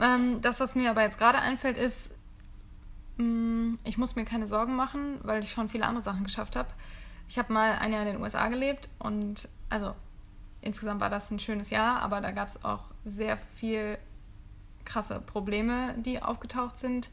Ähm, 0.01 0.41
das, 0.43 0.61
was 0.61 0.77
mir 0.77 0.91
aber 0.91 1.03
jetzt 1.03 1.19
gerade 1.19 1.39
einfällt, 1.39 1.77
ist, 1.77 2.11
ich 3.19 3.99
muss 3.99 4.17
mir 4.17 4.25
keine 4.25 4.47
Sorgen 4.47 4.77
machen, 4.77 5.19
weil 5.23 5.43
ich 5.43 5.51
schon 5.51 5.69
viele 5.69 5.87
andere 5.87 6.05
Sachen 6.05 6.25
geschafft 6.25 6.57
habe. 6.57 6.69
Ich 7.29 7.39
habe 7.39 7.53
mal 7.53 7.73
ein 7.73 7.93
Jahr 7.93 8.03
in 8.03 8.09
den 8.09 8.23
USA 8.23 8.49
gelebt 8.49 8.89
und 8.99 9.49
also 9.69 9.95
insgesamt 10.61 11.01
war 11.01 11.11
das 11.11 11.31
ein 11.31 11.39
schönes 11.39 11.71
Jahr, 11.71 12.01
aber 12.01 12.21
da 12.21 12.31
gab 12.31 12.49
es 12.49 12.65
auch 12.65 12.85
sehr 13.05 13.39
viel 13.55 13.99
krasse 14.85 15.21
Probleme, 15.21 15.95
die 15.99 16.23
aufgetaucht 16.23 16.79
sind, 16.79 17.11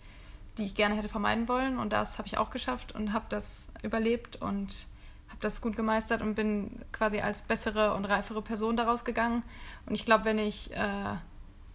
die 0.57 0.63
ich 0.63 0.75
gerne 0.75 0.95
hätte 0.95 1.09
vermeiden 1.09 1.47
wollen. 1.47 1.79
Und 1.79 1.91
das 1.91 2.17
habe 2.17 2.27
ich 2.27 2.37
auch 2.37 2.51
geschafft 2.51 2.93
und 2.93 3.13
habe 3.13 3.25
das 3.29 3.69
überlebt 3.81 4.35
und 4.37 4.87
habe 5.29 5.39
das 5.41 5.61
gut 5.61 5.75
gemeistert 5.75 6.21
und 6.21 6.35
bin 6.35 6.79
quasi 6.91 7.19
als 7.19 7.41
bessere 7.41 7.95
und 7.95 8.05
reifere 8.05 8.41
Person 8.41 8.77
daraus 8.77 9.03
gegangen. 9.03 9.43
Und 9.85 9.95
ich 9.95 10.05
glaube, 10.05 10.25
wenn 10.25 10.37
ich, 10.37 10.71
äh, 10.73 11.15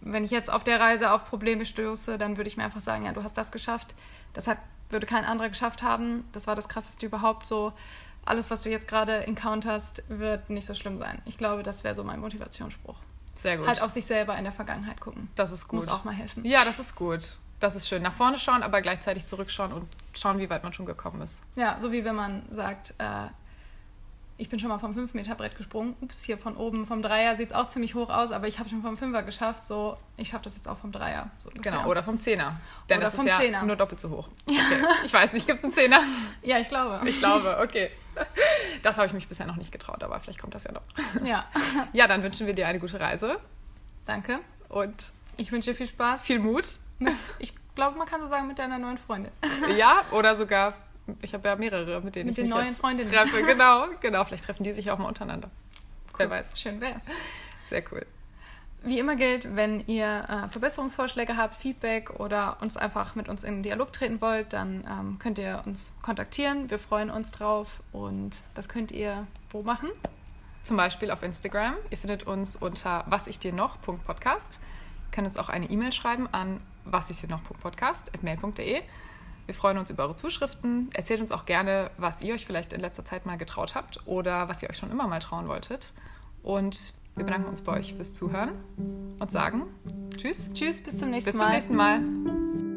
wenn 0.01 0.23
ich 0.23 0.31
jetzt 0.31 0.51
auf 0.51 0.63
der 0.63 0.79
Reise 0.79 1.11
auf 1.11 1.25
Probleme 1.25 1.65
stöße, 1.65 2.17
dann 2.17 2.37
würde 2.37 2.47
ich 2.47 2.57
mir 2.57 2.63
einfach 2.63 2.81
sagen, 2.81 3.05
ja, 3.05 3.11
du 3.11 3.23
hast 3.23 3.37
das 3.37 3.51
geschafft. 3.51 3.95
Das 4.33 4.47
hat, 4.47 4.57
würde 4.89 5.05
kein 5.05 5.25
anderer 5.25 5.49
geschafft 5.49 5.83
haben. 5.83 6.25
Das 6.31 6.47
war 6.47 6.55
das 6.55 6.69
Krasseste 6.69 7.05
überhaupt 7.05 7.45
so. 7.45 7.73
Alles, 8.25 8.51
was 8.51 8.61
du 8.61 8.69
jetzt 8.69 8.87
gerade 8.87 9.25
encounterst, 9.25 10.03
wird 10.07 10.49
nicht 10.49 10.65
so 10.65 10.73
schlimm 10.73 10.99
sein. 10.99 11.21
Ich 11.25 11.37
glaube, 11.37 11.63
das 11.63 11.83
wäre 11.83 11.95
so 11.95 12.03
mein 12.03 12.19
Motivationsspruch. 12.19 12.97
Sehr 13.35 13.57
gut. 13.57 13.67
Halt 13.67 13.81
auf 13.81 13.91
sich 13.91 14.05
selber 14.05 14.37
in 14.37 14.43
der 14.43 14.53
Vergangenheit 14.53 14.99
gucken. 14.99 15.29
das 15.35 15.51
ist 15.51 15.67
gut. 15.67 15.75
Muss 15.77 15.87
auch 15.87 16.03
mal 16.03 16.13
helfen. 16.13 16.43
Ja, 16.45 16.65
das 16.65 16.79
ist 16.79 16.95
gut. 16.95 17.39
Das 17.59 17.75
ist 17.75 17.87
schön. 17.87 18.01
Nach 18.01 18.13
vorne 18.13 18.37
schauen, 18.37 18.63
aber 18.63 18.81
gleichzeitig 18.81 19.25
zurückschauen 19.25 19.73
und 19.73 19.87
schauen, 20.13 20.39
wie 20.39 20.49
weit 20.49 20.63
man 20.63 20.73
schon 20.73 20.85
gekommen 20.85 21.21
ist. 21.21 21.41
Ja, 21.55 21.79
so 21.79 21.91
wie 21.91 22.05
wenn 22.05 22.15
man 22.15 22.43
sagt, 22.51 22.93
äh, 22.99 23.27
ich 24.39 24.49
bin 24.49 24.57
schon 24.57 24.69
mal 24.69 24.79
vom 24.79 24.93
5-Meter-Brett 24.97 25.55
gesprungen. 25.57 25.95
Ups, 26.01 26.23
hier 26.23 26.37
von 26.37 26.55
oben 26.57 26.87
vom 26.87 27.01
Dreier 27.01 27.35
sieht 27.35 27.49
es 27.49 27.53
auch 27.55 27.67
ziemlich 27.67 27.93
hoch 27.93 28.09
aus, 28.09 28.31
aber 28.31 28.47
ich 28.47 28.57
habe 28.57 28.69
schon 28.69 28.81
vom 28.81 28.97
Fünfer 28.97 29.21
geschafft. 29.23 29.65
So, 29.65 29.97
ich 30.17 30.29
schaffe 30.29 30.45
das 30.45 30.55
jetzt 30.55 30.67
auch 30.67 30.77
vom 30.77 30.91
Dreier. 30.91 31.29
So. 31.37 31.49
Genau, 31.61 31.85
oder 31.87 32.01
vom 32.03 32.19
Zehner. 32.19 32.59
Denn 32.89 32.97
Oder 32.97 33.05
das 33.05 33.15
vom 33.15 33.27
ist 33.27 33.33
ja 33.33 33.39
Zehner. 33.39 33.63
nur 33.63 33.75
doppelt 33.75 33.99
so 33.99 34.09
hoch. 34.09 34.27
Okay. 34.47 34.85
Ich 35.05 35.13
weiß 35.13 35.33
nicht, 35.33 35.45
gibt 35.45 35.57
es 35.59 35.63
einen 35.63 35.73
Zehner? 35.73 36.01
Ja, 36.41 36.57
ich 36.59 36.69
glaube. 36.69 37.01
Ich 37.07 37.19
glaube, 37.19 37.59
okay. 37.61 37.91
Das 38.81 38.97
habe 38.97 39.07
ich 39.07 39.13
mich 39.13 39.27
bisher 39.27 39.45
noch 39.45 39.55
nicht 39.57 39.71
getraut, 39.71 40.03
aber 40.03 40.19
vielleicht 40.19 40.39
kommt 40.41 40.55
das 40.55 40.63
ja 40.63 40.71
noch. 40.71 40.81
Ja, 41.25 41.45
Ja, 41.93 42.07
dann 42.07 42.23
wünschen 42.23 42.47
wir 42.47 42.53
dir 42.53 42.67
eine 42.67 42.79
gute 42.79 42.99
Reise 42.99 43.39
danke. 44.05 44.39
und 44.69 45.11
Ich 45.37 45.51
wünsche 45.51 45.71
dir 45.71 45.75
viel 45.77 45.87
Spaß. 45.87 46.21
viel 46.21 46.39
Mut. 46.39 46.65
Mit, 46.99 47.15
ich 47.39 47.53
glaube, 47.75 47.97
man 47.97 48.07
kann 48.07 48.19
so 48.21 48.27
sagen, 48.27 48.47
mit 48.47 48.59
deiner 48.59 48.77
neuen 48.79 48.97
Freundin. 48.97 49.31
Ja, 49.77 50.01
oder 50.11 50.35
sogar, 50.35 50.73
ich 51.21 51.33
habe 51.33 51.47
ja 51.47 51.55
mehrere, 51.55 52.01
mit 52.01 52.15
denen 52.15 52.27
Mit 52.27 52.37
ich 52.37 52.43
den 52.43 52.45
mich 52.45 52.53
neuen 52.53 52.73
Freundinnen. 52.73 53.11
treffe. 53.11 53.43
Genau, 53.45 53.87
genau. 54.01 54.23
Vielleicht 54.23 54.45
treffen 54.45 54.63
die 54.63 54.73
sich 54.73 54.91
auch 54.91 54.97
mal 54.97 55.07
untereinander. 55.07 55.49
Wer 56.17 56.29
weiß. 56.29 56.49
Schön 56.59 56.81
wär's. 56.81 57.05
Sehr 57.69 57.83
cool. 57.91 58.05
Wie 58.83 58.97
immer 58.97 59.15
gilt, 59.17 59.55
wenn 59.57 59.85
ihr 59.87 60.25
äh, 60.29 60.47
Verbesserungsvorschläge 60.47 61.35
habt, 61.35 61.53
Feedback 61.55 62.11
oder 62.19 62.57
uns 62.61 62.77
einfach 62.77 63.13
mit 63.15 63.27
uns 63.27 63.43
in 63.43 63.61
Dialog 63.61 63.91
treten 63.91 64.21
wollt, 64.21 64.53
dann 64.53 64.85
ähm, 64.89 65.19
könnt 65.19 65.37
ihr 65.37 65.63
uns 65.65 65.93
kontaktieren. 66.01 66.69
Wir 66.69 66.79
freuen 66.79 67.09
uns 67.09 67.31
drauf 67.31 67.81
und 67.91 68.41
das 68.53 68.69
könnt 68.69 68.91
ihr 68.93 69.27
wo 69.49 69.61
machen? 69.63 69.89
Zum 70.61 70.77
Beispiel 70.77 71.11
auf 71.11 71.23
Instagram. 71.23 71.75
Ihr 71.89 71.97
findet 71.97 72.23
uns 72.23 72.55
unter 72.55 73.03
wasichdiernoch.podcast. 73.07 74.59
Ihr 74.61 75.11
könnt 75.11 75.27
uns 75.27 75.37
auch 75.37 75.49
eine 75.49 75.69
E-Mail 75.69 75.91
schreiben 75.91 76.27
an 76.31 76.61
wasichdiernoch.podcast.mail.de. 76.85 78.81
Wir 79.49 79.55
freuen 79.55 79.79
uns 79.79 79.89
über 79.89 80.03
eure 80.03 80.15
Zuschriften. 80.15 80.91
Erzählt 80.93 81.21
uns 81.21 81.31
auch 81.31 81.47
gerne, 81.47 81.89
was 81.97 82.21
ihr 82.21 82.35
euch 82.35 82.45
vielleicht 82.45 82.71
in 82.71 82.81
letzter 82.81 83.03
Zeit 83.03 83.25
mal 83.25 83.35
getraut 83.35 83.73
habt 83.73 83.99
oder 84.05 84.47
was 84.47 84.61
ihr 84.61 84.69
euch 84.69 84.77
schon 84.77 84.91
immer 84.91 85.07
mal 85.07 85.17
trauen 85.17 85.47
wolltet. 85.47 85.91
Und 86.43 86.93
wir 87.15 87.25
bedanken 87.25 87.49
uns 87.49 87.63
bei 87.63 87.79
euch 87.79 87.95
fürs 87.95 88.13
Zuhören 88.13 88.51
und 89.17 89.31
sagen 89.31 89.63
Tschüss. 90.15 90.53
Tschüss, 90.53 90.83
bis 90.83 90.99
zum 90.99 91.09
nächsten 91.09 91.31
Bis 91.31 91.39
Mal. 91.39 91.45
zum 91.45 91.53
nächsten 91.53 91.75
Mal. 91.75 92.68